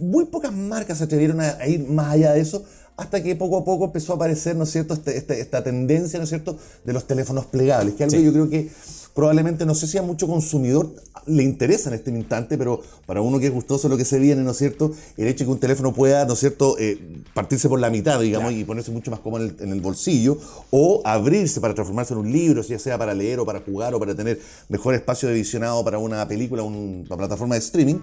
muy 0.00 0.24
pocas 0.24 0.52
marcas 0.52 0.98
se 0.98 1.04
atrevieron 1.04 1.40
a, 1.40 1.66
ir 1.66 1.86
más 1.86 2.14
allá 2.14 2.32
de 2.32 2.40
eso, 2.40 2.64
hasta 3.00 3.22
que 3.22 3.34
poco 3.34 3.56
a 3.56 3.64
poco 3.64 3.86
empezó 3.86 4.12
a 4.12 4.16
aparecer, 4.16 4.54
¿no 4.56 4.64
es 4.64 4.70
cierto?, 4.72 4.92
este, 4.92 5.16
este, 5.16 5.40
esta 5.40 5.64
tendencia, 5.64 6.18
¿no 6.18 6.24
es 6.24 6.28
cierto?, 6.28 6.58
de 6.84 6.92
los 6.92 7.06
teléfonos 7.06 7.46
plegables, 7.46 7.94
que 7.94 8.04
algo 8.04 8.18
yo 8.18 8.30
creo 8.30 8.50
que 8.50 8.68
probablemente 9.14 9.64
no 9.64 9.74
sé 9.74 9.86
si 9.86 9.96
a 9.96 10.02
mucho 10.02 10.26
consumidor 10.26 10.94
le 11.24 11.42
interesa 11.42 11.88
en 11.88 11.94
este 11.94 12.10
instante, 12.10 12.58
pero 12.58 12.82
para 13.06 13.22
uno 13.22 13.40
que 13.40 13.46
es 13.46 13.52
gustoso 13.52 13.88
lo 13.88 13.96
que 13.96 14.04
se 14.04 14.18
viene, 14.18 14.42
¿no 14.42 14.50
es 14.50 14.58
cierto? 14.58 14.92
El 15.16 15.28
hecho 15.28 15.44
de 15.44 15.46
que 15.46 15.52
un 15.52 15.58
teléfono 15.58 15.94
pueda, 15.94 16.26
¿no 16.26 16.34
es 16.34 16.40
cierto?, 16.40 16.76
eh, 16.78 17.22
partirse 17.32 17.70
por 17.70 17.80
la 17.80 17.88
mitad, 17.88 18.20
digamos, 18.20 18.52
y 18.52 18.64
ponerse 18.64 18.90
mucho 18.90 19.10
más 19.10 19.20
cómodo 19.20 19.44
en 19.46 19.72
el, 19.72 19.80
bolsillo, 19.80 20.36
o 20.70 21.00
abrirse 21.06 21.58
para 21.58 21.72
transformarse 21.72 22.12
en 22.12 22.20
un 22.20 22.30
libro, 22.30 22.60
ya 22.60 22.78
sea 22.78 22.98
para 22.98 23.14
leer 23.14 23.40
o 23.40 23.46
para 23.46 23.60
jugar 23.60 23.94
o 23.94 23.98
para 23.98 24.14
tener 24.14 24.38
mejor 24.68 24.94
espacio 24.94 25.26
de 25.26 25.36
visionado 25.36 25.82
para 25.82 25.96
una 25.96 26.28
película 26.28 26.62
o 26.62 26.66
una 26.66 27.16
plataforma 27.16 27.54
de 27.54 27.60
streaming. 27.60 27.96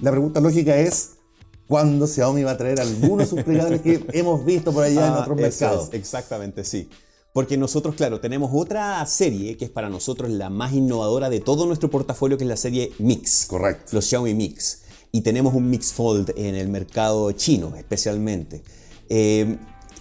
La 0.00 0.10
pregunta 0.10 0.40
lógica 0.40 0.76
es, 0.76 1.19
¿cuándo 1.70 2.08
Xiaomi 2.08 2.42
va 2.42 2.50
a 2.50 2.56
traer 2.56 2.80
algunos 2.80 3.18
de 3.18 3.26
sus 3.26 3.44
plegables 3.44 3.80
que 3.80 4.04
hemos 4.12 4.44
visto 4.44 4.72
por 4.72 4.82
allá 4.82 5.06
en 5.06 5.12
otros 5.14 5.36
mercados? 5.36 5.88
exactamente, 5.92 6.64
sí. 6.64 6.90
Porque 7.32 7.56
nosotros, 7.56 7.94
claro, 7.94 8.18
tenemos 8.18 8.50
otra 8.52 9.06
serie 9.06 9.56
que 9.56 9.66
es 9.66 9.70
para 9.70 9.88
nosotros 9.88 10.30
la 10.30 10.50
más 10.50 10.72
innovadora 10.72 11.30
de 11.30 11.38
todo 11.38 11.66
nuestro 11.66 11.88
portafolio, 11.88 12.36
que 12.36 12.42
es 12.42 12.48
la 12.48 12.56
serie 12.56 12.92
Mix. 12.98 13.46
Correcto. 13.46 13.92
Los 13.92 14.06
Xiaomi 14.06 14.34
Mix. 14.34 14.80
Y 15.12 15.20
tenemos 15.20 15.54
un 15.54 15.70
Mix 15.70 15.92
Fold 15.92 16.32
en 16.36 16.56
el 16.56 16.68
mercado 16.68 17.30
chino, 17.30 17.76
especialmente. 17.76 18.62
Eh, 19.08 19.56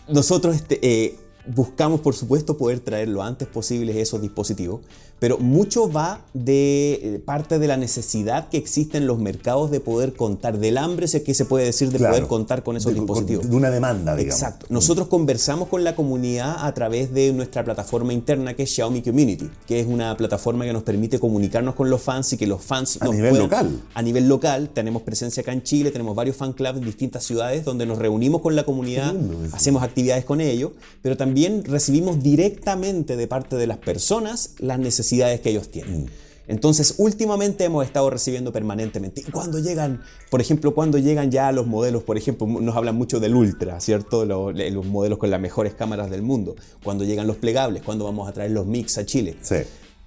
nosotros 0.07 0.55
este, 0.55 0.79
eh, 0.81 1.19
buscamos, 1.45 2.01
por 2.01 2.15
supuesto, 2.15 2.57
poder 2.57 2.79
traer 2.79 3.09
lo 3.09 3.21
antes 3.21 3.47
posible 3.47 4.01
esos 4.01 4.23
dispositivos, 4.23 4.81
pero 5.19 5.37
mucho 5.37 5.91
va 5.91 6.21
de 6.33 6.93
eh, 6.93 7.21
parte 7.23 7.59
de 7.59 7.67
la 7.67 7.77
necesidad 7.77 8.49
que 8.49 8.57
existe 8.57 8.97
en 8.97 9.05
los 9.05 9.19
mercados 9.19 9.69
de 9.69 9.79
poder 9.79 10.13
contar, 10.13 10.57
del 10.57 10.77
hambre, 10.77 11.07
si 11.07 11.17
es 11.17 11.23
que 11.23 11.33
se 11.33 11.45
puede 11.45 11.65
decir, 11.65 11.89
de 11.91 11.99
poder 11.99 12.27
contar 12.27 12.63
con 12.63 12.77
esos 12.77 12.93
dispositivos. 12.93 13.49
De 13.49 13.55
una 13.55 13.69
demanda, 13.69 14.15
digamos. 14.15 14.41
Exacto. 14.41 14.65
Nosotros 14.69 15.07
conversamos 15.07 15.67
con 15.67 15.83
la 15.83 15.95
comunidad 15.95 16.65
a 16.65 16.73
través 16.73 17.13
de 17.13 17.33
nuestra 17.33 17.63
plataforma 17.63 18.13
interna 18.13 18.53
que 18.53 18.63
es 18.63 18.73
Xiaomi 18.73 19.01
Community, 19.01 19.49
que 19.67 19.79
es 19.79 19.87
una 19.87 20.15
plataforma 20.15 20.65
que 20.65 20.73
nos 20.73 20.83
permite 20.83 21.19
comunicarnos 21.19 21.75
con 21.75 21.89
los 21.89 22.01
fans 22.01 22.33
y 22.33 22.37
que 22.37 22.47
los 22.47 22.63
fans... 22.63 22.97
A 23.01 23.07
nivel 23.07 23.37
local. 23.37 23.81
A 23.93 24.01
nivel 24.01 24.27
local, 24.27 24.69
tenemos 24.73 25.01
presencia 25.01 25.41
acá 25.41 25.51
en 25.51 25.63
Chile, 25.63 25.91
tenemos 25.91 26.15
varios 26.15 26.37
fan 26.37 26.53
clubs 26.53 26.77
en 26.77 26.85
distintas 26.85 27.23
ciudades 27.23 27.65
donde 27.65 27.85
nos 27.85 27.97
reunimos 27.97 28.41
con 28.41 28.55
la 28.55 28.63
comunidad, 28.63 29.13
hacemos 29.51 29.83
actividades 29.83 30.23
con 30.23 30.39
ellos, 30.41 30.71
pero 31.01 31.17
también 31.17 31.63
recibimos 31.65 32.23
directamente 32.23 33.17
de 33.17 33.27
parte 33.27 33.55
de 33.55 33.67
las 33.67 33.77
personas 33.77 34.51
las 34.59 34.79
necesidades 34.79 35.08
que 35.09 35.49
ellos 35.49 35.69
tienen. 35.69 36.09
Entonces, 36.47 36.95
últimamente 36.97 37.63
hemos 37.63 37.85
estado 37.85 38.09
recibiendo 38.09 38.51
permanentemente. 38.51 39.23
Cuando 39.31 39.59
llegan, 39.59 40.01
por 40.31 40.41
ejemplo, 40.41 40.73
cuando 40.73 40.97
llegan 40.97 41.29
ya 41.29 41.51
los 41.51 41.67
modelos, 41.67 42.01
por 42.01 42.17
ejemplo, 42.17 42.47
nos 42.47 42.75
hablan 42.75 42.95
mucho 42.95 43.19
del 43.19 43.35
Ultra, 43.35 43.79
¿cierto? 43.79 44.25
Los, 44.25 44.55
los, 44.55 44.85
modelos 44.87 45.19
con 45.19 45.29
las 45.29 45.39
mejores 45.39 45.75
cámaras 45.75 46.09
del 46.09 46.23
mundo. 46.23 46.55
Cuando 46.83 47.03
llegan 47.03 47.27
los 47.27 47.37
plegables, 47.37 47.83
cuando 47.83 48.05
vamos 48.05 48.27
a 48.27 48.33
traer 48.33 48.49
los 48.49 48.65
Mix 48.65 48.97
a 48.97 49.05
Chile. 49.05 49.37
Sí. 49.41 49.57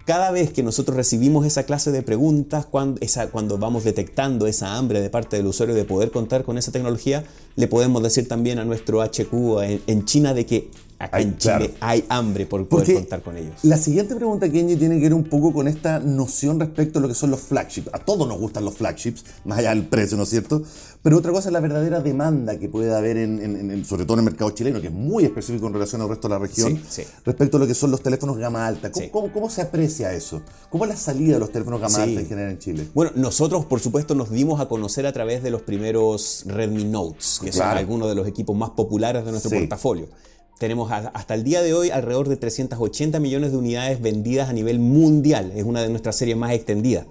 Cada 0.05 0.33
vez 0.33 0.53
que 0.53 0.65
nosotros 0.65 0.97
recibimos 0.97 1.47
esa 1.47 1.63
clase 1.63 1.93
de 1.93 2.03
preguntas, 2.03 2.67
cuando, 2.67 3.01
esa, 3.01 3.29
cuando 3.29 3.57
vamos 3.57 3.85
detectando 3.85 4.49
esa 4.49 4.77
hambre 4.77 5.01
de 5.01 5.11
parte 5.11 5.37
del 5.37 5.47
usuario 5.47 5.77
de 5.77 5.85
poder 5.85 6.11
contar 6.11 6.43
con 6.43 6.59
esa 6.59 6.73
tecnología, 6.73 7.23
le 7.55 7.69
podemos 7.69 8.03
decir 8.03 8.27
también 8.27 8.59
a 8.59 8.65
nuestro 8.65 9.01
HQ 9.01 9.63
en, 9.63 9.81
en 9.87 10.05
China 10.07 10.35
de 10.35 10.45
que 10.45 10.71
acá 11.03 11.21
en 11.21 11.37
Chile 11.37 11.75
hay 11.81 12.05
hambre 12.09 12.47
por 12.47 12.67
poder 12.69 12.95
contar 12.95 13.23
con 13.23 13.37
ellos. 13.37 13.55
La 13.63 13.77
siguiente 13.77 14.15
pregunta, 14.15 14.51
Kenji, 14.51 14.77
tiene 14.77 14.97
que 14.97 15.03
ver 15.03 15.15
un 15.15 15.25
poco 15.25 15.53
con 15.53 15.67
esta 15.67 15.99
noción 15.99 16.61
respecto 16.61 16.99
a 16.99 17.03
lo 17.03 17.09
que 17.09 17.15
son 17.15 17.31
los 17.31 17.41
flagships. 17.41 17.91
A 17.93 17.99
todos 17.99 18.29
nos 18.29 18.39
gustan 18.39 18.65
los 18.65 18.75
flagships, 18.75 19.25
más 19.45 19.59
allá 19.59 19.71
del 19.71 19.87
precio, 19.87 20.17
¿no 20.17 20.23
es 20.23 20.29
cierto? 20.29 20.63
Pero 21.03 21.19
otra 21.19 21.33
cosa 21.33 21.49
es 21.49 21.53
la 21.53 21.59
verdadera 21.59 22.01
demanda 22.01 22.59
que 22.59 22.69
puede 22.69 22.95
haber, 22.95 23.17
en, 23.17 23.85
sobre 23.85 24.05
todo 24.05 24.15
en 24.15 24.21
el 24.21 24.25
mercado 24.27 24.51
chileno, 24.53 24.81
que 24.81 24.87
es 24.87 24.93
muy 24.93 25.25
específico 25.25 25.67
en 25.67 25.73
relación 25.73 26.01
al 26.01 26.09
resto 26.09 26.29
de 26.29 26.35
la 26.35 26.39
región, 26.39 26.81
respecto 27.25 27.57
a 27.57 27.61
lo 27.61 27.67
que 27.67 27.75
son 27.75 27.91
los 27.91 28.03
teléfonos 28.03 28.39
gama 28.39 28.65
alta. 28.65 28.91
¿Cómo, 29.11 29.33
cómo, 29.33 29.51
se 29.51 29.63
aprecia 29.63 30.13
eso? 30.13 30.43
¿Cómo 30.71 30.85
es 30.85 30.91
la 30.91 30.97
salida 30.97 31.35
de 31.35 31.41
los 31.41 31.51
teléfonos 31.51 31.81
gama 31.81 32.05
alta 32.05 32.21
en 32.21 32.27
general 32.27 32.53
en 32.53 32.59
Chile? 32.59 32.89
Bueno, 32.95 33.11
nosotros, 33.17 33.67
por 33.67 33.81
supuesto, 33.81 34.15
nos 34.15 34.31
dimos 34.31 34.61
a 34.61 34.69
conocer 34.69 35.05
a 35.07 35.13
través 35.13 35.43
de 35.43 35.51
los 35.51 35.63
primeros 35.63 36.45
Redmi 36.47 36.85
Notes, 36.85 37.41
que 37.43 37.53
son 37.53 37.67
algunos 37.67 38.09
de 38.09 38.15
los 38.15 38.29
equipos 38.29 38.57
más 38.57 38.71
populares 38.71 39.25
de 39.25 39.33
nuestro 39.33 39.51
portafolio. 39.51 40.07
Tenemos 40.63 40.93
hasta 40.93 41.35
el 41.35 41.43
día 41.43 41.61
de 41.61 41.75
hoy 41.75 41.91
alrededor 41.91 42.29
de 42.29 42.37
380 42.37 43.19
millones 43.19 43.51
de 43.51 43.57
unidades 43.59 44.01
vendidas 44.01 44.49
a 44.49 44.53
nivel 44.53 44.79
mundial. 44.79 45.51
Es 45.57 45.65
una 45.65 45.83
de 45.83 45.89
nuestras 45.89 46.15
series 46.15 46.37
más 46.37 46.53
extendidas. 46.53 47.05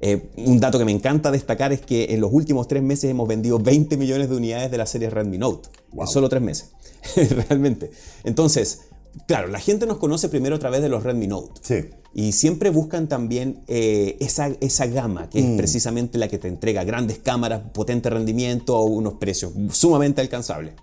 Eh, 0.00 0.28
un 0.38 0.58
dato 0.58 0.76
que 0.76 0.84
me 0.84 0.90
encanta 0.90 1.30
destacar 1.30 1.72
es 1.72 1.80
que 1.80 2.06
en 2.06 2.20
los 2.20 2.32
últimos 2.32 2.66
tres 2.66 2.82
meses 2.82 3.08
hemos 3.08 3.28
vendido 3.28 3.60
20 3.60 3.96
millones 3.96 4.28
de 4.28 4.34
unidades 4.34 4.72
de 4.72 4.78
la 4.78 4.86
serie 4.86 5.08
Redmi 5.08 5.38
Note. 5.38 5.68
En 5.96 6.06
solo 6.08 6.28
tres 6.28 6.42
meses. 6.42 6.70
Realmente. 7.48 7.92
Entonces, 8.24 8.80
claro, 9.28 9.46
la 9.46 9.60
gente 9.60 9.86
nos 9.86 9.98
conoce 9.98 10.28
primero 10.28 10.56
a 10.56 10.58
través 10.58 10.82
de 10.82 10.88
los 10.88 11.04
Redmi 11.04 11.28
Note. 11.28 11.60
Sí. 11.62 11.88
Y 12.12 12.32
siempre 12.32 12.70
buscan 12.70 13.06
también 13.06 13.62
eh, 13.68 14.16
esa, 14.18 14.48
esa 14.60 14.86
gama, 14.86 15.30
que 15.30 15.38
es 15.38 15.46
mm. 15.46 15.56
precisamente 15.56 16.18
la 16.18 16.26
que 16.26 16.38
te 16.38 16.48
entrega 16.48 16.82
grandes 16.82 17.18
cámaras, 17.18 17.60
potente 17.72 18.10
rendimiento 18.10 18.74
a 18.74 18.82
unos 18.82 19.12
precios 19.12 19.52
sumamente 19.70 20.20
alcanzables. 20.22 20.74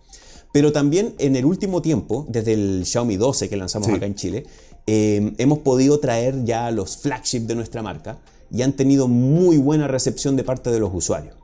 Pero 0.53 0.71
también 0.71 1.15
en 1.17 1.35
el 1.35 1.45
último 1.45 1.81
tiempo, 1.81 2.25
desde 2.29 2.53
el 2.53 2.85
Xiaomi 2.85 3.17
12 3.17 3.49
que 3.49 3.57
lanzamos 3.57 3.89
acá 3.89 4.05
en 4.05 4.13
Chile, 4.15 4.45
eh, 4.85 5.33
hemos 5.39 5.59
podido 5.59 5.99
traer 5.99 6.45
ya 6.45 6.69
los 6.69 6.95
flagships 6.97 7.47
de 7.47 7.55
nuestra 7.55 7.81
marca 7.81 8.19
y 8.51 8.61
han 8.61 8.73
tenido 8.73 9.07
muy 9.07 9.57
buena 9.57 9.87
recepción 9.87 10.35
de 10.35 10.43
parte 10.43 10.69
de 10.69 10.79
los 10.79 10.91
usuarios. 10.93 11.35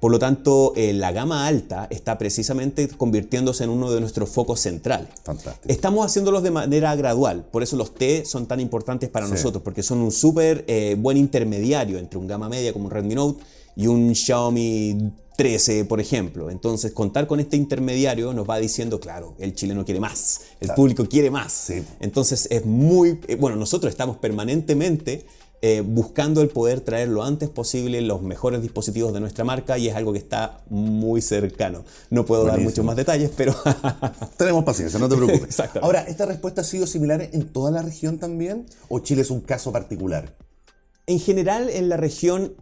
Por 0.00 0.10
lo 0.10 0.18
tanto, 0.18 0.72
eh, 0.76 0.94
la 0.94 1.12
gama 1.12 1.46
alta 1.46 1.86
está 1.90 2.16
precisamente 2.16 2.88
convirtiéndose 2.88 3.64
en 3.64 3.70
uno 3.70 3.90
de 3.90 4.00
nuestros 4.00 4.30
focos 4.30 4.60
centrales. 4.60 5.08
Fantástico. 5.22 5.66
Estamos 5.72 6.06
haciéndolo 6.06 6.40
de 6.40 6.50
manera 6.50 6.96
gradual, 6.96 7.44
por 7.50 7.62
eso 7.62 7.76
los 7.76 7.94
T 7.94 8.24
son 8.24 8.46
tan 8.46 8.60
importantes 8.60 9.10
para 9.10 9.28
nosotros, 9.28 9.62
porque 9.62 9.82
son 9.82 9.98
un 9.98 10.10
súper 10.10 10.64
eh, 10.68 10.96
buen 10.98 11.18
intermediario 11.18 11.98
entre 11.98 12.18
un 12.18 12.26
gama 12.26 12.48
media 12.48 12.72
como 12.72 12.86
un 12.86 12.90
Redmi 12.90 13.14
Note 13.14 13.42
y 13.76 13.86
un 13.86 14.14
Xiaomi 14.14 15.12
13, 15.36 15.84
por 15.84 16.00
ejemplo. 16.00 16.50
Entonces, 16.50 16.92
contar 16.92 17.26
con 17.26 17.40
este 17.40 17.56
intermediario 17.56 18.32
nos 18.32 18.48
va 18.48 18.58
diciendo, 18.58 19.00
claro, 19.00 19.34
el 19.38 19.54
chileno 19.54 19.84
quiere 19.84 20.00
más, 20.00 20.40
el 20.60 20.70
público 20.70 21.06
quiere 21.06 21.30
más. 21.30 21.70
Entonces, 22.00 22.46
es 22.50 22.64
muy, 22.64 23.20
eh, 23.26 23.36
bueno, 23.36 23.56
nosotros 23.56 23.90
estamos 23.90 24.16
permanentemente 24.18 25.26
eh, 25.66 25.80
buscando 25.80 26.42
el 26.42 26.48
poder 26.48 26.82
traer 26.82 27.08
lo 27.08 27.24
antes 27.24 27.48
posible 27.48 28.02
los 28.02 28.20
mejores 28.20 28.60
dispositivos 28.60 29.14
de 29.14 29.20
nuestra 29.20 29.44
marca 29.44 29.78
y 29.78 29.88
es 29.88 29.96
algo 29.96 30.12
que 30.12 30.18
está 30.18 30.60
muy 30.68 31.22
cercano. 31.22 31.84
No 32.10 32.26
puedo 32.26 32.44
dar 32.44 32.60
muchos 32.60 32.84
más 32.84 32.96
detalles, 32.96 33.30
pero... 33.34 33.54
Tenemos 34.36 34.62
paciencia, 34.64 34.98
no 34.98 35.08
te 35.08 35.16
preocupes. 35.16 35.56
Ahora, 35.80 36.02
¿esta 36.02 36.26
respuesta 36.26 36.60
ha 36.60 36.64
sido 36.64 36.86
similar 36.86 37.30
en 37.32 37.48
toda 37.48 37.70
la 37.70 37.80
región 37.80 38.18
también? 38.18 38.66
¿O 38.88 38.98
Chile 38.98 39.22
es 39.22 39.30
un 39.30 39.40
caso 39.40 39.72
particular? 39.72 40.36
En 41.06 41.18
general, 41.18 41.70
en 41.70 41.88
la 41.88 41.96
región 41.96 42.54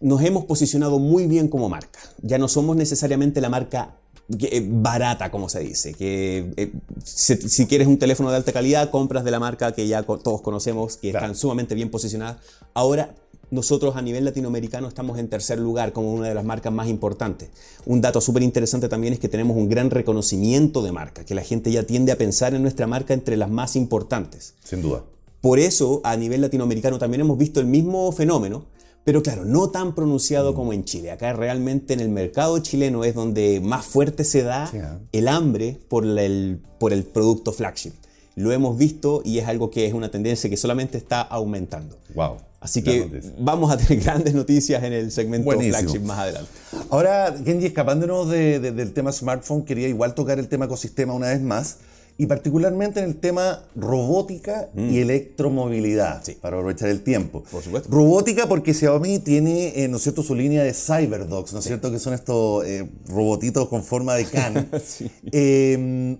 nos 0.00 0.22
hemos 0.22 0.44
posicionado 0.44 0.98
muy 0.98 1.26
bien 1.26 1.48
como 1.48 1.68
marca. 1.68 1.98
Ya 2.22 2.38
no 2.38 2.48
somos 2.48 2.76
necesariamente 2.76 3.40
la 3.40 3.48
marca 3.48 3.96
eh, 4.40 4.66
barata, 4.68 5.30
como 5.30 5.48
se 5.48 5.60
dice. 5.60 5.94
Que 5.94 6.52
eh, 6.56 6.72
si, 7.04 7.66
quieres 7.66 7.88
un 7.88 7.98
teléfono 7.98 8.30
de 8.30 8.36
alta 8.36 8.52
calidad, 8.52 8.90
compras 8.90 9.24
de 9.24 9.30
la 9.30 9.40
marca 9.40 9.72
que 9.72 9.86
ya 9.88 10.02
todos 10.02 10.42
conocemos, 10.42 10.96
que 10.96 11.08
están 11.08 11.34
sumamente 11.34 11.74
bien 11.74 11.90
posicionadas. 11.90 12.36
Ahora, 12.74 13.14
nosotros 13.50 13.96
a 13.96 14.02
nivel 14.02 14.26
latinoamericano 14.26 14.88
estamos 14.88 15.18
en 15.18 15.28
tercer 15.28 15.58
lugar 15.58 15.92
como 15.92 16.12
una 16.12 16.28
de 16.28 16.34
las 16.34 16.44
marcas 16.44 16.72
más 16.72 16.88
importantes. 16.88 17.48
Un 17.86 18.00
dato 18.02 18.20
súper 18.20 18.42
interesante 18.42 18.88
también 18.88 19.14
es 19.14 19.18
que 19.18 19.28
tenemos 19.28 19.56
un 19.56 19.68
gran 19.68 19.90
reconocimiento 19.90 20.82
de 20.82 20.92
marca, 20.92 21.24
que 21.24 21.34
la 21.34 21.42
gente 21.42 21.72
ya 21.72 21.84
tiende 21.84 22.12
a 22.12 22.18
pensar 22.18 22.54
en 22.54 22.62
nuestra 22.62 22.86
marca 22.86 23.14
entre 23.14 23.38
las 23.38 23.48
más 23.48 23.74
importantes. 23.74 24.54
Sin 24.62 24.82
duda. 24.82 25.04
Por 25.40 25.58
eso, 25.58 26.02
a 26.04 26.16
nivel 26.16 26.42
latinoamericano 26.42 26.98
también 26.98 27.22
hemos 27.22 27.38
visto 27.38 27.60
el 27.60 27.66
mismo 27.66 28.12
fenómeno 28.12 28.66
pero 29.08 29.22
claro, 29.22 29.46
no 29.46 29.70
tan 29.70 29.94
pronunciado 29.94 30.52
como 30.52 30.74
en 30.74 30.84
Chile. 30.84 31.10
Acá 31.10 31.32
realmente 31.32 31.94
en 31.94 32.00
el 32.00 32.10
mercado 32.10 32.58
chileno 32.58 33.04
es 33.04 33.14
donde 33.14 33.58
más 33.58 33.86
fuerte 33.86 34.22
se 34.22 34.42
da 34.42 34.70
ah. 34.70 34.98
el 35.12 35.28
hambre 35.28 35.78
por 35.88 36.04
el, 36.04 36.60
por 36.78 36.92
el 36.92 37.04
producto 37.04 37.52
flagship. 37.52 37.92
Lo 38.34 38.52
hemos 38.52 38.76
visto 38.76 39.22
y 39.24 39.38
es 39.38 39.48
algo 39.48 39.70
que 39.70 39.86
es 39.86 39.94
una 39.94 40.10
tendencia 40.10 40.50
que 40.50 40.58
solamente 40.58 40.98
está 40.98 41.22
aumentando. 41.22 41.96
Wow. 42.14 42.36
Así 42.60 42.82
que 42.82 43.22
vamos 43.38 43.70
a 43.70 43.78
tener 43.78 43.98
grandes 44.04 44.34
noticias 44.34 44.84
en 44.84 44.92
el 44.92 45.10
segmento 45.10 45.52
flagship 45.52 46.00
más 46.00 46.18
adelante. 46.18 46.50
Ahora, 46.90 47.34
Genji, 47.42 47.64
escapándonos 47.64 48.28
del 48.28 48.92
tema 48.92 49.10
smartphone, 49.10 49.64
quería 49.64 49.88
igual 49.88 50.14
tocar 50.14 50.38
el 50.38 50.48
tema 50.48 50.66
ecosistema 50.66 51.14
una 51.14 51.28
vez 51.28 51.40
más 51.40 51.78
y 52.20 52.26
particularmente 52.26 52.98
en 52.98 53.06
el 53.06 53.16
tema 53.16 53.62
robótica 53.76 54.70
y 54.74 54.80
mm. 54.80 54.94
electromovilidad, 54.96 56.22
para 56.40 56.56
aprovechar 56.56 56.88
el 56.88 57.02
tiempo. 57.04 57.44
Por 57.48 57.62
supuesto. 57.62 57.88
Robótica 57.90 58.48
porque 58.48 58.74
Xiaomi 58.74 59.20
tiene, 59.20 59.84
eh, 59.84 59.86
¿no 59.86 59.98
es 59.98 60.02
cierto?, 60.02 60.24
su 60.24 60.34
línea 60.34 60.64
de 60.64 60.74
CyberDogs, 60.74 61.52
¿no 61.52 61.60
es 61.60 61.64
cierto?, 61.64 61.92
que 61.92 62.00
son 62.00 62.14
estos 62.14 62.66
eh, 62.66 62.90
robotitos 63.06 63.68
con 63.68 63.84
forma 63.84 64.16
de 64.16 64.24
can. 64.24 64.68
Em, 65.32 66.18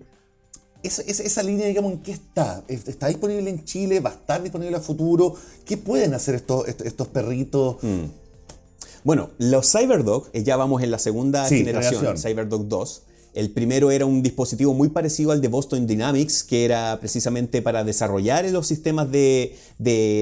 esa, 0.85 1.43
línea, 1.43 1.67
digamos, 1.67 1.93
¿en 1.93 1.99
qué 1.99 2.13
está? 2.13 2.63
¿Está 2.69 3.09
disponible 3.09 3.51
en 3.51 3.65
Chile? 3.65 3.99
¿Va 3.99 4.11
a 4.11 4.15
estar 4.15 4.41
disponible 4.41 4.77
a 4.77 4.81
futuro? 4.81 5.35
¿Qué 5.65 5.77
pueden 5.77 6.15
hacer 6.15 6.37
estos, 6.37 6.69
estos 6.69 7.09
perritos? 7.09 7.79
Mm. 7.83 8.05
Bueno, 9.03 9.31
los 9.39 9.73
CyberDog, 9.73 10.29
eh, 10.33 10.45
ya 10.45 10.57
vamos 10.57 10.81
en 10.83 10.93
la 10.93 11.01
segunda 11.01 11.45
generación, 11.49 12.01
generación, 12.01 12.19
CyberDog 12.19 12.69
2. 12.69 13.03
El 13.39 13.51
primero 13.51 13.93
era 13.93 14.05
un 14.05 14.21
dispositivo 14.21 14.75
muy 14.75 14.89
parecido 14.89 15.31
al 15.31 15.41
de 15.41 15.47
Boston 15.47 15.87
Dynamics, 15.87 16.43
que 16.43 16.65
era 16.65 16.99
precisamente 16.99 17.63
para 17.63 17.85
desarrollar 17.85 18.45
los 18.47 18.67
sistemas 18.67 19.13
de, 19.13 19.55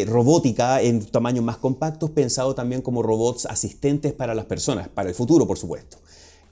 robótica 0.07 0.83
en 0.83 1.03
tamaños 1.03 1.43
más 1.43 1.57
compactos, 1.57 2.11
pensado 2.11 2.55
también 2.55 2.83
como 2.83 3.03
robots 3.03 3.47
asistentes 3.47 4.13
para 4.13 4.35
las 4.35 4.45
personas, 4.45 4.91
para 4.91 5.09
el 5.09 5.15
futuro, 5.15 5.47
por 5.47 5.57
supuesto. 5.57 5.97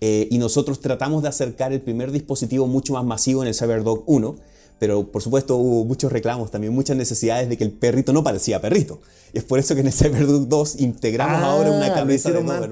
Eh, 0.00 0.26
y 0.30 0.38
nosotros 0.38 0.80
tratamos 0.80 1.22
de 1.22 1.28
acercar 1.28 1.74
el 1.74 1.82
primer 1.82 2.10
dispositivo 2.12 2.66
mucho 2.66 2.94
más 2.94 3.04
masivo 3.04 3.42
en 3.42 3.48
el 3.48 3.54
CyberDog 3.54 4.02
1, 4.06 4.34
pero 4.78 5.10
por 5.10 5.22
supuesto 5.22 5.56
hubo 5.56 5.84
muchos 5.84 6.12
reclamos, 6.12 6.50
también 6.50 6.72
muchas 6.72 6.96
necesidades 6.96 7.48
de 7.48 7.56
que 7.56 7.64
el 7.64 7.72
perrito 7.72 8.12
no 8.12 8.22
parecía 8.24 8.60
perrito. 8.60 9.00
Y 9.32 9.38
es 9.38 9.44
por 9.44 9.58
eso 9.58 9.74
que 9.74 9.80
en 9.80 9.88
el 9.88 9.92
Cyberduck 9.92 10.48
2 10.48 10.80
integramos 10.80 11.42
ah, 11.42 11.52
ahora 11.52 11.70
una 11.70 11.94
cabeza 11.94 12.30
de 12.30 12.42
más, 12.42 12.68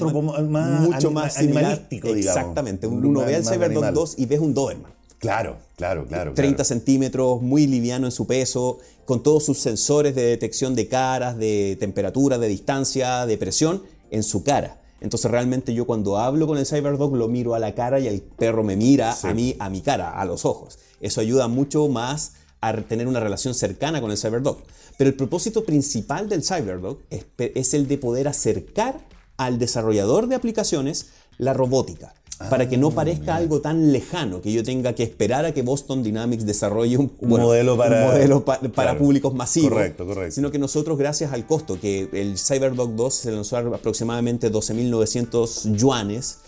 más, 0.49 0.81
mucho 0.81 1.11
más 1.11 1.38
animalístico, 1.38 2.12
digamos. 2.12 2.37
Exactamente, 2.37 2.87
uno 2.87 3.21
ve 3.21 3.37
el 3.37 3.45
Cyberduck 3.45 3.87
2 3.87 4.15
y 4.19 4.27
ves 4.27 4.41
un 4.41 4.55
Doberman. 4.55 4.93
Claro, 5.19 5.59
claro, 5.77 6.05
claro. 6.07 6.35
30 6.35 6.65
centímetros, 6.65 7.41
muy 7.41 7.69
liviano 7.69 8.07
en 8.07 8.12
su 8.12 8.27
peso, 8.27 8.81
con 9.05 9.23
todos 9.23 9.45
sus 9.45 9.59
sensores 9.59 10.17
de 10.17 10.23
detección 10.25 10.75
de 10.75 10.88
caras, 10.88 11.38
de 11.38 11.77
temperatura, 11.79 12.38
de 12.38 12.49
distancia, 12.49 13.25
de 13.25 13.38
presión 13.38 13.85
en 14.11 14.25
su 14.25 14.43
cara. 14.43 14.82
Entonces 15.03 15.31
realmente 15.31 15.75
yo 15.75 15.85
cuando 15.85 16.17
hablo 16.17 16.47
con 16.47 16.59
el 16.59 16.67
Cyberdog 16.67 17.17
lo 17.17 17.29
miro 17.29 17.55
a 17.55 17.59
la 17.59 17.75
cara 17.75 17.99
y 17.99 18.07
el 18.07 18.23
perro 18.23 18.62
me 18.62 18.77
mira 18.77 19.17
a 19.23 19.35
mí, 19.35 19.57
a 19.59 19.69
mi 19.69 19.81
cara, 19.81 20.11
a 20.11 20.25
los 20.25 20.45
ojos. 20.45 20.79
Eso 21.01 21.21
ayuda 21.21 21.49
mucho 21.49 21.88
más 21.88 22.35
a 22.61 22.73
tener 22.83 23.09
una 23.09 23.19
relación 23.19 23.55
cercana 23.55 24.01
con 24.01 24.12
el 24.12 24.17
CyberDog. 24.17 24.59
Pero 24.97 25.11
el 25.11 25.17
propósito 25.17 25.65
principal 25.65 26.29
del 26.29 26.45
CyberDog 26.45 26.99
es, 27.09 27.75
el 27.75 27.88
de 27.88 27.99
poder 27.99 28.29
acercar 28.29 29.01
al 29.37 29.59
desarrollador 29.59 30.29
de 30.29 30.37
aplicaciones 30.37 31.09
la 31.38 31.53
robótica 31.53 32.15
para 32.49 32.69
que 32.69 32.77
no 32.77 32.89
ah, 32.89 32.95
parezca 32.95 33.37
algo 33.37 33.61
tan 33.61 33.93
lejano 33.93 34.41
que 34.41 34.53
yo 34.53 34.63
tenga 34.63 34.95
que 34.95 35.03
esperar 35.03 35.45
a 35.45 35.53
que 35.53 35.63
Boston 35.63 36.03
Dynamics 36.03 36.45
desarrolle 36.45 36.97
un, 36.97 37.13
modelo 37.21 37.77
para, 37.77 38.99
públicos 38.99 39.35
masivos. 39.35 39.71
Correcto, 39.71 40.07
correcto. 40.07 40.35
Sino 40.35 40.51
que 40.51 40.59
nosotros, 40.59 40.99
gracias 40.99 41.33
al 41.33 41.47
costo, 41.47 41.79
que 41.81 42.09
el 42.13 42.39
CyberDog 42.39 42.95
2 42.95 43.15
se 43.15 43.33
lanzó 43.33 43.57
aproximadamente 43.57 44.51
12.900 44.51 45.77
yuanes, 45.77 46.39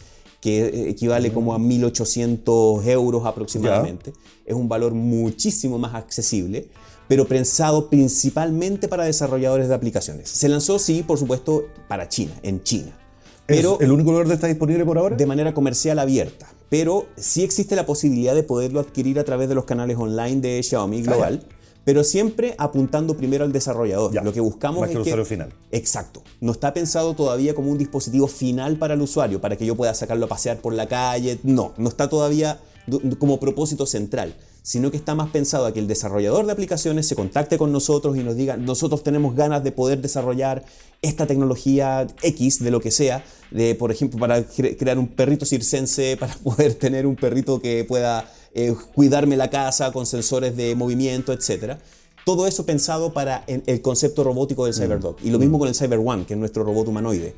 que 0.41 0.91
equivale 0.91 1.33
como 1.33 1.55
a 1.55 1.59
1.800 1.59 2.87
euros 2.87 3.25
aproximadamente. 3.25 4.13
Es 4.45 4.55
un 4.55 4.69
valor 4.69 4.93
muchísimo 4.93 5.79
más 5.79 5.95
accesible, 5.95 6.69
pero 7.09 7.27
pensado 7.27 7.89
principalmente 7.89 8.89
para 8.89 9.05
desarrolladores 9.05 9.69
de 9.69 9.75
aplicaciones. 9.75 10.29
Se 10.29 10.49
lanzó, 10.49 10.79
sí, 10.79 11.03
por 11.03 11.19
supuesto, 11.19 11.65
para 11.89 12.09
China, 12.09 12.33
en 12.43 12.63
China. 12.63 13.04
Pero 13.47 13.79
¿El 13.81 13.93
único 13.93 14.11
lugar 14.11 14.25
donde 14.25 14.37
está 14.37 14.47
disponible 14.47 14.85
por 14.85 14.99
ahora? 14.99 15.17
De 15.17 15.27
manera 15.27 15.53
comercial 15.53 15.99
abierta. 15.99 16.49
Pero 16.71 17.07
sí 17.17 17.43
existe 17.43 17.77
la 17.77 17.85
posibilidad 17.87 18.35
de 18.35 18.43
poderlo 18.43 18.81
adquirir 18.81 19.19
a 19.19 19.25
través 19.25 19.49
de 19.49 19.55
los 19.55 19.65
canales 19.65 19.99
online 19.99 20.41
de 20.41 20.63
Xiaomi 20.63 21.01
ah, 21.01 21.03
Global 21.03 21.47
pero 21.85 22.03
siempre 22.03 22.55
apuntando 22.59 23.17
primero 23.17 23.45
al 23.45 23.53
desarrollador. 23.53 24.15
Lo 24.25 24.33
que 24.33 24.41
buscamos 24.41 24.81
más 24.81 24.89
es 24.89 24.93
que 24.93 24.97
el 24.97 25.03
usuario 25.03 25.25
final. 25.25 25.53
Exacto. 25.71 26.23
No 26.41 26.53
está 26.53 26.73
pensado 26.73 27.15
todavía 27.15 27.55
como 27.55 27.71
un 27.71 27.79
dispositivo 27.79 28.27
final 28.27 28.79
para 28.79 28.95
el 28.95 29.03
usuario, 29.03 29.41
para 29.41 29.57
que 29.57 29.67
yo 29.67 29.77
pueda 29.77 29.95
sacarlo 29.95 30.25
a 30.25 30.29
pasear 30.29 30.59
por 30.59 30.73
la 30.73 30.89
calle. 30.89 31.39
No, 31.43 31.75
no 31.77 31.89
está 31.89 32.09
todavía 32.09 32.59
como 33.19 33.39
propósito 33.39 33.87
central, 33.87 34.35
sino 34.65 34.91
que 34.91 34.97
está 34.97 35.15
más 35.15 35.29
pensado 35.29 35.67
a 35.67 35.75
que 35.75 35.79
el 35.79 35.87
desarrollador 35.87 36.47
de 36.47 36.53
aplicaciones 36.53 37.07
se 37.07 37.15
contacte 37.15 37.59
con 37.59 37.71
nosotros 37.71 38.17
y 38.17 38.21
nos 38.21 38.35
diga, 38.35 38.57
nosotros 38.57 39.03
tenemos 39.03 39.37
ganas 39.37 39.63
de 39.63 39.73
poder 39.73 40.01
desarrollar 40.01 40.65
esta 41.03 41.27
tecnología 41.27 42.07
X 42.23 42.65
de 42.65 42.71
lo 42.71 42.81
que 42.81 42.91
sea, 42.91 43.23
de, 43.51 43.75
por 43.75 43.93
ejemplo, 43.93 44.19
para 44.19 44.43
crear 44.43 44.99
un 44.99 45.09
perrito 45.09 45.45
circense, 45.45 46.17
para 46.21 46.35
poder 46.37 46.75
tener 46.77 47.07
un 47.07 47.15
perrito 47.15 47.61
que 47.61 47.85
pueda 47.85 48.33
eh, 48.55 48.75
cuidarme 48.95 49.37
la 49.37 49.51
casa 49.51 49.93
con 49.93 50.07
sensores 50.07 50.57
de 50.57 50.75
movimiento, 50.75 51.35
etc. 51.35 51.77
Todo 52.25 52.47
eso 52.47 52.65
pensado 52.65 53.13
para 53.13 53.45
el 53.47 53.83
concepto 53.83 54.25
robótico 54.25 54.65
del 54.65 54.75
mm. 54.75 54.79
CyberDog. 54.79 55.17
Y 55.23 55.29
lo 55.29 55.39
mismo 55.39 55.59
mm. 55.59 55.61
con 55.61 55.69
el 55.69 55.75
Cyber 55.75 56.01
One, 56.03 56.25
que 56.25 56.33
es 56.33 56.41
nuestro 56.41 56.65
robot 56.65 56.89
humanoide, 56.89 57.35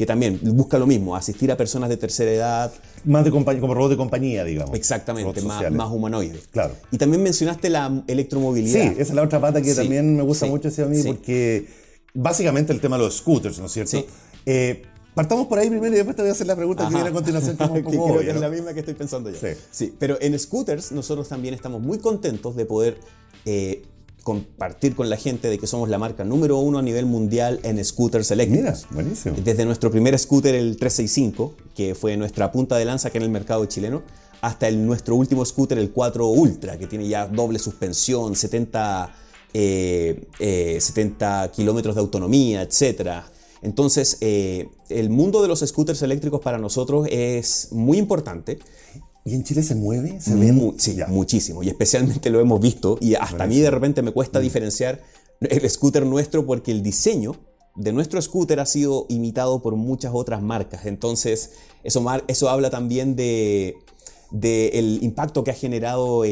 que 0.00 0.06
también 0.06 0.40
busca 0.42 0.78
lo 0.78 0.86
mismo, 0.86 1.14
asistir 1.14 1.52
a 1.52 1.58
personas 1.58 1.90
de 1.90 1.98
tercera 1.98 2.32
edad. 2.32 2.72
Más 3.04 3.22
de 3.22 3.30
como 3.30 3.74
robot 3.74 3.90
de 3.90 3.98
compañía, 3.98 4.44
digamos. 4.44 4.74
Exactamente, 4.74 5.42
más, 5.42 5.70
más, 5.70 5.92
humanoide. 5.92 6.40
Claro. 6.52 6.74
Y 6.90 6.96
también 6.96 7.22
mencionaste 7.22 7.68
la 7.68 8.02
electromovilidad. 8.06 8.80
Sí, 8.80 8.88
esa 8.92 9.02
es 9.02 9.12
la 9.12 9.20
otra 9.20 9.42
pata 9.42 9.60
que 9.60 9.74
también 9.74 10.16
me 10.16 10.22
gusta 10.22 10.46
mucho 10.46 10.70
a 10.70 10.86
mí, 10.86 11.02
porque 11.02 11.66
básicamente 12.14 12.72
el 12.72 12.80
tema 12.80 12.96
de 12.96 13.04
los 13.04 13.18
scooters, 13.18 13.58
¿no 13.58 13.66
es 13.66 13.72
cierto? 13.72 13.90
Sí. 13.90 14.06
Eh, 14.46 14.84
Partamos 15.12 15.48
por 15.48 15.58
ahí 15.58 15.68
primero 15.68 15.92
y 15.92 15.96
después 15.96 16.16
te 16.16 16.22
voy 16.22 16.30
a 16.30 16.32
hacer 16.32 16.46
la 16.46 16.56
pregunta 16.56 16.88
que 16.88 16.94
viene 16.94 17.10
a 17.10 17.12
continuación. 17.12 17.56
Como 17.56 18.20
es 18.20 18.36
la 18.40 18.48
misma 18.48 18.72
que 18.72 18.80
estoy 18.80 18.94
pensando 18.94 19.30
yo. 19.30 19.36
Sí. 19.70 19.94
Pero 19.98 20.16
en 20.18 20.38
scooters 20.38 20.92
nosotros 20.92 21.28
también 21.28 21.52
estamos 21.52 21.82
muy 21.82 21.98
contentos 21.98 22.56
de 22.56 22.64
poder 22.64 22.96
eh, 23.44 23.82
compartir 24.30 24.94
con 24.94 25.10
la 25.10 25.16
gente 25.16 25.48
de 25.48 25.58
que 25.58 25.66
somos 25.66 25.88
la 25.88 25.98
marca 25.98 26.24
número 26.24 26.58
uno 26.58 26.78
a 26.78 26.82
nivel 26.82 27.06
mundial 27.06 27.60
en 27.62 27.84
scooters 27.84 28.30
eléctricos. 28.30 28.86
Mira, 28.90 28.94
buenísimo. 28.94 29.36
Desde 29.42 29.64
nuestro 29.64 29.90
primer 29.90 30.18
scooter, 30.18 30.54
el 30.54 30.76
365, 30.76 31.54
que 31.74 31.94
fue 31.94 32.16
nuestra 32.16 32.52
punta 32.52 32.76
de 32.76 32.84
lanza 32.84 33.08
aquí 33.08 33.18
en 33.18 33.24
el 33.24 33.30
mercado 33.30 33.64
chileno, 33.66 34.02
hasta 34.40 34.68
el, 34.68 34.86
nuestro 34.86 35.16
último 35.16 35.44
scooter, 35.44 35.78
el 35.78 35.90
4 35.90 36.26
Ultra, 36.28 36.78
que 36.78 36.86
tiene 36.86 37.08
ya 37.08 37.26
doble 37.26 37.58
suspensión, 37.58 38.36
70, 38.36 39.14
70 39.52 39.54
eh, 39.54 40.26
eh, 40.38 41.50
kilómetros 41.54 41.94
de 41.94 42.00
autonomía, 42.00 42.62
etcétera 42.62 43.26
entonces, 43.62 44.16
eh, 44.20 44.68
el 44.88 45.10
mundo 45.10 45.42
de 45.42 45.48
los 45.48 45.60
scooters 45.60 46.02
eléctricos 46.02 46.40
para 46.40 46.58
nosotros 46.58 47.06
es 47.10 47.68
muy 47.72 47.98
importante. 47.98 48.58
¿Y 49.24 49.34
en 49.34 49.44
Chile 49.44 49.62
se 49.62 49.74
mueve? 49.74 50.20
¿Se 50.20 50.34
ve? 50.34 50.54
sí, 50.78 50.98
muchísimo. 51.08 51.62
Y 51.62 51.68
especialmente 51.68 52.30
lo 52.30 52.40
hemos 52.40 52.60
visto. 52.60 52.98
Y 53.00 53.14
hasta 53.14 53.44
a 53.44 53.46
mí 53.46 53.58
de 53.58 53.70
repente 53.70 54.02
me 54.02 54.12
cuesta 54.12 54.38
mm. 54.38 54.42
diferenciar 54.42 55.00
el 55.40 55.70
scooter 55.70 56.06
nuestro 56.06 56.46
porque 56.46 56.70
el 56.70 56.82
diseño 56.82 57.36
de 57.76 57.92
nuestro 57.92 58.20
scooter 58.20 58.60
ha 58.60 58.66
sido 58.66 59.06
imitado 59.08 59.62
por 59.62 59.76
muchas 59.76 60.12
otras 60.14 60.42
marcas. 60.42 60.86
Entonces, 60.86 61.52
eso, 61.84 62.04
eso 62.28 62.48
habla 62.48 62.70
también 62.70 63.16
de, 63.16 63.76
el 64.32 64.98
impacto 65.02 65.44
que 65.44 65.50
ha 65.50 65.54
generado 65.54 66.22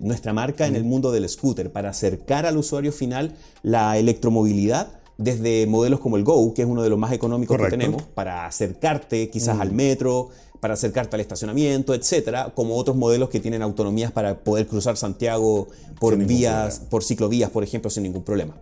nuestra 0.00 0.32
marca 0.32 0.66
en 0.66 0.76
el 0.76 0.84
mundo 0.84 1.12
del 1.12 1.28
scooter 1.28 1.72
para 1.72 1.90
acercar 1.90 2.46
al 2.46 2.56
usuario 2.56 2.92
final 2.92 3.34
la 3.62 3.98
electromovilidad 3.98 5.00
desde 5.16 5.66
modelos 5.66 6.00
como 6.00 6.16
el 6.16 6.24
Go, 6.24 6.52
que 6.54 6.62
es 6.62 6.68
uno 6.68 6.82
de 6.82 6.90
los 6.90 6.98
más 6.98 7.12
económicos 7.12 7.56
que 7.56 7.68
tenemos, 7.68 8.02
para 8.02 8.46
acercarte 8.46 9.30
quizás 9.30 9.60
al 9.60 9.72
mm. 9.72 9.76
metro, 9.76 10.30
para 10.64 10.72
acercarte 10.72 11.14
al 11.14 11.20
estacionamiento, 11.20 11.92
etcétera, 11.92 12.50
como 12.54 12.76
otros 12.76 12.96
modelos 12.96 13.28
que 13.28 13.38
tienen 13.38 13.60
autonomías 13.60 14.12
para 14.12 14.38
poder 14.38 14.66
cruzar 14.66 14.96
Santiago 14.96 15.68
por 16.00 16.16
vías, 16.16 16.80
por 16.88 17.04
ciclovías, 17.04 17.50
por 17.50 17.62
ejemplo, 17.62 17.90
sin 17.90 18.04
ningún 18.04 18.24
problema. 18.24 18.56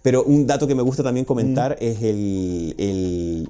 Pero 0.00 0.22
un 0.22 0.46
dato 0.46 0.68
que 0.68 0.76
me 0.76 0.82
gusta 0.82 1.02
también 1.02 1.24
comentar 1.24 1.72
mm. 1.72 1.84
es 1.84 2.02
el, 2.04 3.48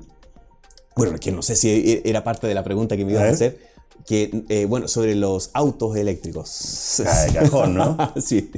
Bueno, 0.97 1.19
que 1.19 1.33
no 1.33 1.43
sé 1.43 1.55
si 1.55 2.01
era 2.03 2.25
parte 2.25 2.47
de 2.47 2.55
la 2.55 2.65
pregunta 2.65 2.97
que 2.97 3.05
me 3.05 3.13
ibas 3.13 3.25
a, 3.25 3.29
hacer, 3.29 3.59
que, 4.07 4.43
eh, 4.49 4.65
bueno, 4.65 4.89
sobre 4.89 5.15
los 5.15 5.51
autos 5.53 5.95
eléctricos. 5.95 7.03
De 7.27 7.35
cajón, 7.35 7.75
¿no? 7.75 7.99
sí. 8.17 8.51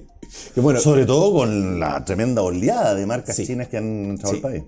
Que, 0.54 0.60
bueno, 0.60 0.78
Sobre 0.78 1.06
todo 1.06 1.32
con 1.32 1.80
la 1.80 2.04
tremenda 2.04 2.42
oleada 2.42 2.94
de 2.94 3.04
marcas 3.04 3.34
Sí. 3.34 3.48
chinas 3.48 3.66
que 3.66 3.78
han 3.78 4.10
entrado 4.10 4.32
Sí. 4.32 4.36
al 4.36 4.42
país. 4.42 4.62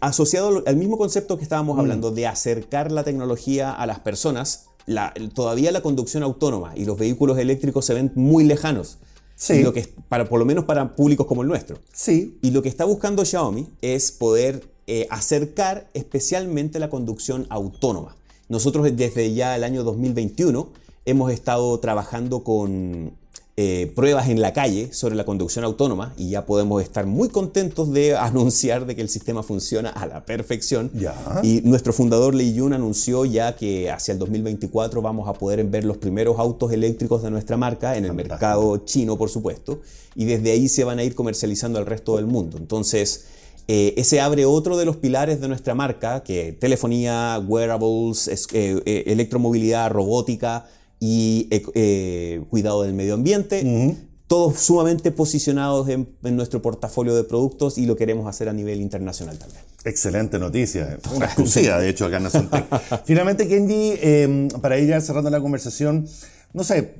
Asociado 0.00 0.62
al- 0.66 0.76
mismo 0.76 0.98
concepto 0.98 1.36
que 1.36 1.42
Mm. 1.42 1.44
estábamos 1.44 1.78
hablando 1.78 2.10
de 2.10 2.26
acercar 2.26 2.90
la 2.92 3.04
tecnología 3.04 3.72
a 3.72 3.86
las 3.86 4.00
personas, 4.00 4.66
la- 4.86 5.14
todavía 5.34 5.70
la 5.72 5.80
conducción 5.82 6.22
autónoma 6.22 6.72
y 6.76 6.84
los 6.84 6.98
vehículos 6.98 7.38
eléctricos 7.38 7.84
se 7.84 7.94
ven 7.94 8.12
muy 8.14 8.44
lejanos. 8.44 8.98
Sí. 9.36 9.54
Y 9.54 9.62
lo 9.62 9.72
que, 9.72 9.88
para, 10.08 10.28
por 10.28 10.38
lo 10.38 10.44
menos 10.44 10.64
para 10.64 10.94
públicos 10.94 11.26
como 11.26 11.42
el 11.42 11.48
nuestro. 11.48 11.78
Sí. 11.92 12.38
Y 12.42 12.50
lo 12.52 12.62
que 12.62 12.68
está 12.68 12.84
buscando 12.84 13.24
Xiaomi 13.24 13.66
es 13.80 14.12
poder 14.12 14.70
eh, 14.88 15.06
acercar 15.10 15.88
especialmente 15.94 16.80
la 16.80 16.90
conducción 16.90 17.46
autónoma. 17.50 18.16
Nosotros 18.48 18.84
desde 18.96 19.32
ya 19.32 19.54
el 19.56 19.62
año 19.62 19.84
2021 19.84 20.68
hemos 21.06 21.32
estado 21.32 21.78
trabajando 21.78 22.42
con 22.42 23.12
eh, 23.58 23.92
pruebas 23.94 24.30
en 24.30 24.40
la 24.40 24.54
calle 24.54 24.94
sobre 24.94 25.14
la 25.14 25.24
conducción 25.26 25.62
autónoma 25.66 26.14
y 26.16 26.30
ya 26.30 26.46
podemos 26.46 26.82
estar 26.82 27.04
muy 27.04 27.28
contentos 27.28 27.92
de 27.92 28.16
anunciar 28.16 28.86
de 28.86 28.96
que 28.96 29.02
el 29.02 29.10
sistema 29.10 29.42
funciona 29.42 29.90
a 29.90 30.06
la 30.06 30.24
perfección. 30.24 30.90
Ya. 30.94 31.14
Y 31.42 31.60
nuestro 31.64 31.92
fundador 31.92 32.34
Lei 32.34 32.54
Yun 32.54 32.72
anunció 32.72 33.26
ya 33.26 33.54
que 33.54 33.90
hacia 33.90 34.12
el 34.12 34.18
2024 34.18 35.02
vamos 35.02 35.28
a 35.28 35.34
poder 35.34 35.62
ver 35.64 35.84
los 35.84 35.98
primeros 35.98 36.38
autos 36.38 36.72
eléctricos 36.72 37.22
de 37.22 37.30
nuestra 37.30 37.58
marca 37.58 37.96
en 37.98 38.04
el 38.04 38.10
Fantástico. 38.12 38.32
mercado 38.34 38.76
chino, 38.86 39.18
por 39.18 39.28
supuesto, 39.28 39.80
y 40.14 40.24
desde 40.24 40.50
ahí 40.52 40.68
se 40.68 40.84
van 40.84 40.98
a 40.98 41.04
ir 41.04 41.14
comercializando 41.14 41.78
al 41.78 41.84
resto 41.84 42.16
del 42.16 42.26
mundo. 42.26 42.56
Entonces, 42.56 43.24
eh, 43.68 43.92
ese 43.98 44.20
abre 44.20 44.44
otro 44.46 44.76
de 44.78 44.86
los 44.86 44.96
pilares 44.96 45.40
de 45.42 45.48
nuestra 45.48 45.74
marca, 45.74 46.22
que 46.24 46.52
telefonía, 46.52 47.38
wearables, 47.46 48.28
es- 48.28 48.46
eh, 48.54 49.04
electromovilidad, 49.06 49.90
robótica 49.90 50.66
y 51.04 51.48
eh, 51.50 51.64
eh, 51.74 52.44
cuidado 52.48 52.84
del 52.84 52.94
medio 52.94 53.14
ambiente. 53.14 53.96
Todos 54.28 54.60
sumamente 54.60 55.10
posicionados 55.10 55.88
en, 55.88 56.08
en 56.22 56.36
nuestro 56.36 56.62
portafolio 56.62 57.12
de 57.16 57.24
productos 57.24 57.76
y 57.76 57.86
lo 57.86 57.96
queremos 57.96 58.28
hacer 58.28 58.48
a 58.48 58.52
nivel 58.52 58.80
internacional 58.80 59.36
también. 59.36 59.60
Excelente 59.84 60.38
noticia. 60.38 60.96
Una 61.12 61.26
exclusiva, 61.26 61.80
de 61.80 61.88
hecho, 61.88 62.06
acá 62.06 62.18
en 62.18 62.22
Nación. 62.22 62.48
Finalmente, 63.04 63.48
Kenji, 63.48 63.94
eh, 64.00 64.48
para 64.60 64.78
ir 64.78 64.90
ya 64.90 65.00
cerrando 65.00 65.28
la 65.28 65.40
conversación, 65.40 66.06
no 66.52 66.62
sé, 66.62 66.94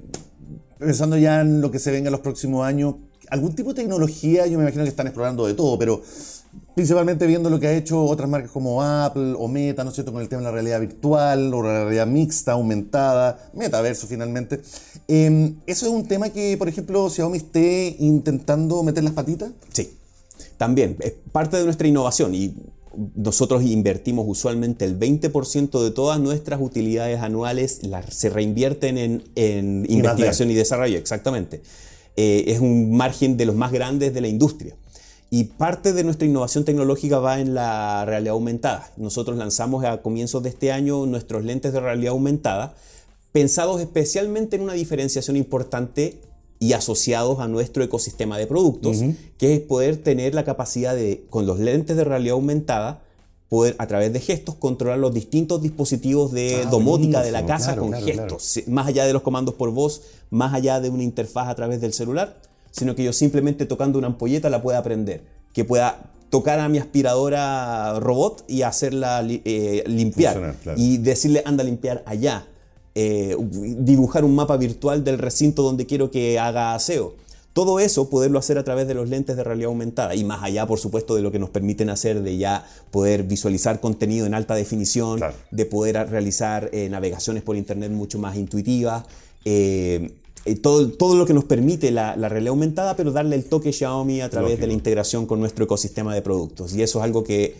pensando 0.81 1.17
ya 1.17 1.41
en 1.43 1.61
lo 1.61 1.71
que 1.71 1.79
se 1.79 1.93
venga 1.93 2.09
en 2.09 2.12
los 2.12 2.23
próximos 2.23 2.67
años, 2.67 2.97
algún 3.31 3.55
tipo 3.55 3.73
de 3.73 3.83
tecnología, 3.83 4.49
yo 4.49 4.59
me 4.59 4.65
imagino 4.65 4.83
que 4.83 4.91
están 4.91 5.07
explorando 5.07 5.47
de 5.47 5.55
todo, 5.55 5.79
pero 5.79 6.03
principalmente 6.75 7.27
viendo 7.27 7.51
lo 7.51 7.61
que 7.61 7.67
ha 7.67 7.73
hecho 7.75 8.05
otras 8.05 8.29
marcas 8.29 8.51
como 8.51 8.83
Apple 8.83 9.35
o 9.38 9.49
Meta, 9.49 9.85
¿no 9.85 9.91
es 9.91 9.95
cierto?, 9.95 10.12
con 10.12 10.23
el 10.23 10.29
tema 10.29 10.41
de 10.41 10.47
la 10.47 10.53
realidad 10.53 10.81
virtual 10.81 11.53
o 11.53 11.62
la 11.62 11.85
realidad 11.85 12.07
mixta, 12.07 12.53
aumentada, 12.53 13.51
metaverso 13.55 14.07
finalmente. 14.07 14.61
Eh, 15.09 15.55
¿Eso 15.67 15.87
es 15.87 15.93
un 15.93 16.07
tema 16.07 16.31
que, 16.31 16.57
por 16.57 16.69
ejemplo, 16.69 17.09
Xiaomi 17.09 17.38
esté 17.38 17.97
intentando 17.99 18.83
meter 18.83 19.05
las 19.05 19.12
patitas? 19.12 19.51
Sí, 19.73 19.91
también 20.57 20.97
es 21.01 21.15
parte 21.33 21.57
de 21.57 21.65
nuestra 21.65 21.87
innovación 21.87 22.35
y 22.35 22.55
nosotros 23.15 23.62
invertimos 23.62 24.27
usualmente 24.29 24.85
el 24.85 24.99
20% 24.99 25.83
de 25.83 25.91
todas 25.91 26.21
nuestras 26.21 26.61
utilidades 26.61 27.21
anuales, 27.21 27.83
las, 27.85 28.15
se 28.15 28.29
reinvierten 28.29 29.23
en, 29.35 29.87
investigación 29.88 30.51
y 30.51 30.55
desarrollo, 30.55 30.99
exactamente. 30.99 31.62
Eh, 32.17 32.45
es 32.49 32.61
un 32.61 32.95
margen 32.95 33.37
de 33.37 33.47
los 33.47 33.57
más 33.57 33.73
grandes 33.73 34.12
de 34.12 34.21
la 34.21 34.29
industria. 34.29 34.77
Y 35.35 35.45
parte 35.45 35.95
de 35.95 36.05
nuestra 36.05 36.29
innovación 36.29 36.66
tecnológica 36.66 37.18
va 37.18 37.40
en 37.40 37.55
la 37.55 38.05
realidad 38.05 38.35
aumentada. 38.35 38.92
Nosotros 38.99 39.38
lanzamos 39.38 39.83
a 39.83 40.03
comienzos 40.03 40.42
de 40.42 40.51
este 40.51 40.73
año 40.73 41.07
nuestros 41.07 41.42
lentes 41.42 41.73
de 41.73 41.81
realidad 41.81 42.12
aumentada, 42.12 42.75
pensados 43.33 43.81
especialmente 43.81 44.57
en 44.57 44.62
una 44.62 44.75
diferenciación 44.75 45.38
importante 45.38 46.21
y 46.59 46.75
asociados 46.75 47.40
a 47.40 47.49
nuestro 47.49 47.83
ecosistema 47.83 48.37
de 48.37 48.47
productos, 48.47 48.99
que 49.38 49.55
es 49.55 49.61
poder 49.61 49.97
tener 49.97 50.35
la 50.35 50.45
capacidad 50.45 50.95
de, 50.95 51.25
con 51.31 51.47
los 51.47 51.59
lentes 51.59 51.97
de 51.97 52.05
realidad 52.05 52.35
aumentada, 52.35 53.01
poder 53.49 53.75
a 53.79 53.87
través 53.87 54.12
de 54.12 54.21
gestos 54.21 54.57
controlar 54.57 54.99
los 54.99 55.14
distintos 55.14 55.62
dispositivos 55.62 56.33
de 56.33 56.57
Ah, 56.57 56.68
domótica 56.71 57.23
de 57.23 57.33
la 57.33 57.47
casa 57.47 57.68
claro, 57.68 57.83
con 57.85 57.90
claro, 57.92 58.05
gestos, 58.05 58.42
Sí, 58.42 58.64
más 58.66 58.87
allá 58.87 59.07
de 59.07 59.14
los 59.14 59.23
comandos 59.23 59.55
por 59.55 59.71
voz, 59.71 60.03
más 60.29 60.53
allá 60.53 60.79
de 60.79 60.90
una 60.90 61.05
interfaz 61.05 61.49
a 61.49 61.55
través 61.55 61.81
del 61.81 61.95
celular, 61.95 62.37
sino 62.73 62.97
que 62.97 63.05
yo 63.05 63.13
simplemente 63.13 63.65
tocando 63.67 63.99
una 63.99 64.09
ampolleta 64.09 64.51
la 64.51 64.61
pueda 64.61 64.79
aprender, 64.79 65.23
que 65.53 65.65
pueda 65.65 66.11
tocar 66.31 66.59
a 66.59 66.69
mi 66.69 66.79
aspiradora 66.79 68.01
robot 68.01 68.45
y 68.49 68.63
hacerla 68.63 69.23
eh, 69.29 69.85
limpiar 69.87 70.33
Funcionar, 70.33 70.57
claro. 70.63 70.79
y 70.81 70.97
decirle 70.97 71.43
anda 71.45 71.63
a 71.63 71.67
limpiar 71.67 72.03
allá, 72.07 72.47
eh, 72.95 73.37
dibujar 73.79 74.25
un 74.25 74.35
mapa 74.35 74.57
virtual 74.57 75.05
del 75.05 75.19
recinto 75.19 75.63
donde 75.63 75.87
quiero 75.87 76.11
que 76.11 76.39
haga 76.39 76.75
aseo. 76.75 77.15
Todo 77.53 77.81
eso 77.81 78.09
poderlo 78.09 78.39
hacer 78.39 78.57
a 78.57 78.65
través 78.65 78.89
de 78.89 78.95
los 78.95 79.11
lentes 79.11 79.37
de 79.37 79.45
realidad 79.45 79.69
aumentada 79.69 80.15
y 80.15 80.25
más 80.25 80.43
allá, 80.43 80.67
por 80.67 80.79
supuesto, 80.79 81.15
de 81.15 81.21
lo 81.21 81.31
que 81.31 81.39
nos 81.39 81.51
permiten 81.51 81.91
hacer 81.91 82.23
de 82.23 82.39
ya 82.39 82.65
poder 82.91 83.25
visualizar 83.25 83.79
contenido 83.81 84.25
en 84.25 84.33
alta 84.33 84.55
definición, 84.55 85.19
Claro. 85.19 85.35
de 85.51 85.67
poder 85.67 86.09
realizar 86.09 86.71
eh, 86.73 86.89
navegaciones 86.89 87.43
por 87.43 87.57
internet 87.57 87.91
mucho 87.93 88.19
más 88.19 88.37
intuitivas. 88.37 89.05
eh, 89.45 90.15
eh, 90.44 90.57
todo, 90.57 90.88
todo 90.90 91.16
lo 91.16 91.26
que 91.26 91.35
nos 91.35 91.44
permite 91.44 91.90
la, 91.90 92.16
la 92.16 92.28
realidad 92.28 92.50
aumentada, 92.50 92.96
pero 92.96 93.12
darle 93.12 93.37
el 93.37 93.44
toque 93.44 93.72
Xiaomi 93.72 94.20
a 94.20 94.31
través 94.31 94.59
de 94.61 94.66
la 94.66 94.72
integración 94.72 95.26
con 95.26 95.40
nuestro 95.40 95.64
ecosistema 95.64 96.14
de 96.14 96.22
productos. 96.22 96.74
Y 96.74 96.83
eso 96.83 96.98
es 96.98 97.05
algo 97.05 97.22
que 97.24 97.57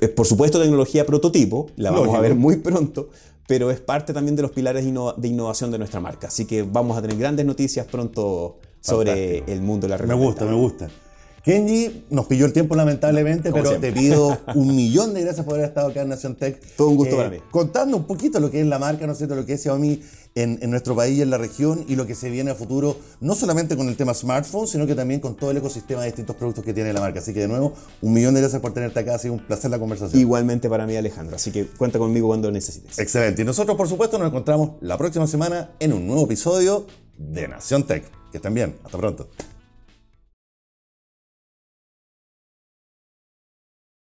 es, 0.00 0.08
por 0.10 0.26
supuesto, 0.26 0.60
tecnología 0.60 1.06
prototipo, 1.06 1.68
la 1.76 1.90
vamos 1.90 2.06
Lógico. 2.06 2.18
a 2.18 2.20
ver 2.20 2.34
muy 2.34 2.56
pronto, 2.56 3.08
pero 3.46 3.70
es 3.70 3.80
parte 3.80 4.12
también 4.12 4.36
de 4.36 4.42
los 4.42 4.50
pilares 4.50 4.84
de 4.84 5.28
innovación 5.28 5.70
de 5.70 5.78
nuestra 5.78 6.00
marca. 6.00 6.26
Así 6.28 6.44
que 6.46 6.62
vamos 6.62 6.96
a 6.98 7.02
tener 7.02 7.16
grandes 7.16 7.46
noticias 7.46 7.86
pronto 7.86 8.58
sobre 8.80 9.12
Fantástico. 9.12 9.52
el 9.52 9.60
mundo 9.62 9.86
de 9.86 9.90
la 9.90 9.96
Me 9.98 10.06
realidad 10.06 10.26
gusta, 10.26 10.44
me 10.44 10.54
gusta. 10.54 10.88
Kenji, 11.46 12.04
nos 12.10 12.26
pilló 12.26 12.44
el 12.44 12.52
tiempo 12.52 12.74
lamentablemente, 12.74 13.50
Como 13.50 13.62
pero 13.62 13.78
siempre. 13.78 13.92
te 13.92 13.98
pido 14.00 14.36
un 14.56 14.74
millón 14.74 15.14
de 15.14 15.20
gracias 15.22 15.46
por 15.46 15.54
haber 15.54 15.68
estado 15.68 15.86
acá 15.90 16.02
en 16.02 16.08
Nación 16.08 16.34
Tech. 16.34 16.56
Eh, 16.56 16.68
Todo 16.76 16.88
un 16.88 16.96
gusto 16.96 17.16
para 17.16 17.30
mí. 17.30 17.36
Contando 17.52 17.96
un 17.96 18.02
poquito 18.04 18.40
lo 18.40 18.50
que 18.50 18.60
es 18.60 18.66
la 18.66 18.80
marca, 18.80 19.06
¿no 19.06 19.12
es 19.12 19.18
cierto? 19.18 19.36
Lo 19.36 19.46
que 19.46 19.52
es 19.52 19.62
Xiaomi 19.62 20.02
en, 20.34 20.58
en 20.60 20.70
nuestro 20.72 20.96
país 20.96 21.16
y 21.16 21.22
en 21.22 21.30
la 21.30 21.38
región 21.38 21.84
y 21.86 21.94
lo 21.94 22.04
que 22.04 22.16
se 22.16 22.30
viene 22.30 22.50
a 22.50 22.56
futuro, 22.56 22.96
no 23.20 23.36
solamente 23.36 23.76
con 23.76 23.88
el 23.88 23.96
tema 23.96 24.12
smartphone, 24.12 24.66
sino 24.66 24.88
que 24.88 24.96
también 24.96 25.20
con 25.20 25.36
todo 25.36 25.52
el 25.52 25.58
ecosistema 25.58 26.00
de 26.00 26.08
distintos 26.08 26.34
productos 26.34 26.64
que 26.64 26.74
tiene 26.74 26.92
la 26.92 26.98
marca. 27.00 27.20
Así 27.20 27.32
que 27.32 27.38
de 27.38 27.48
nuevo, 27.48 27.74
un 28.02 28.12
millón 28.12 28.34
de 28.34 28.40
gracias 28.40 28.60
por 28.60 28.74
tenerte 28.74 28.98
acá. 28.98 29.14
Ha 29.14 29.18
sido 29.20 29.34
un 29.34 29.40
placer 29.46 29.70
la 29.70 29.78
conversación. 29.78 30.20
Igualmente 30.20 30.68
para 30.68 30.84
mí, 30.84 30.96
Alejandro. 30.96 31.36
Así 31.36 31.52
que 31.52 31.64
cuenta 31.66 32.00
conmigo 32.00 32.26
cuando 32.26 32.50
necesites. 32.50 32.98
Excelente. 32.98 33.42
Y 33.42 33.44
nosotros, 33.44 33.76
por 33.76 33.88
supuesto, 33.88 34.18
nos 34.18 34.26
encontramos 34.28 34.72
la 34.80 34.98
próxima 34.98 35.28
semana 35.28 35.70
en 35.78 35.92
un 35.92 36.08
nuevo 36.08 36.24
episodio 36.24 36.88
de 37.16 37.46
Nación 37.46 37.84
Tech. 37.86 38.02
Que 38.32 38.38
estén 38.38 38.52
bien. 38.52 38.74
Hasta 38.84 38.98
pronto. 38.98 39.28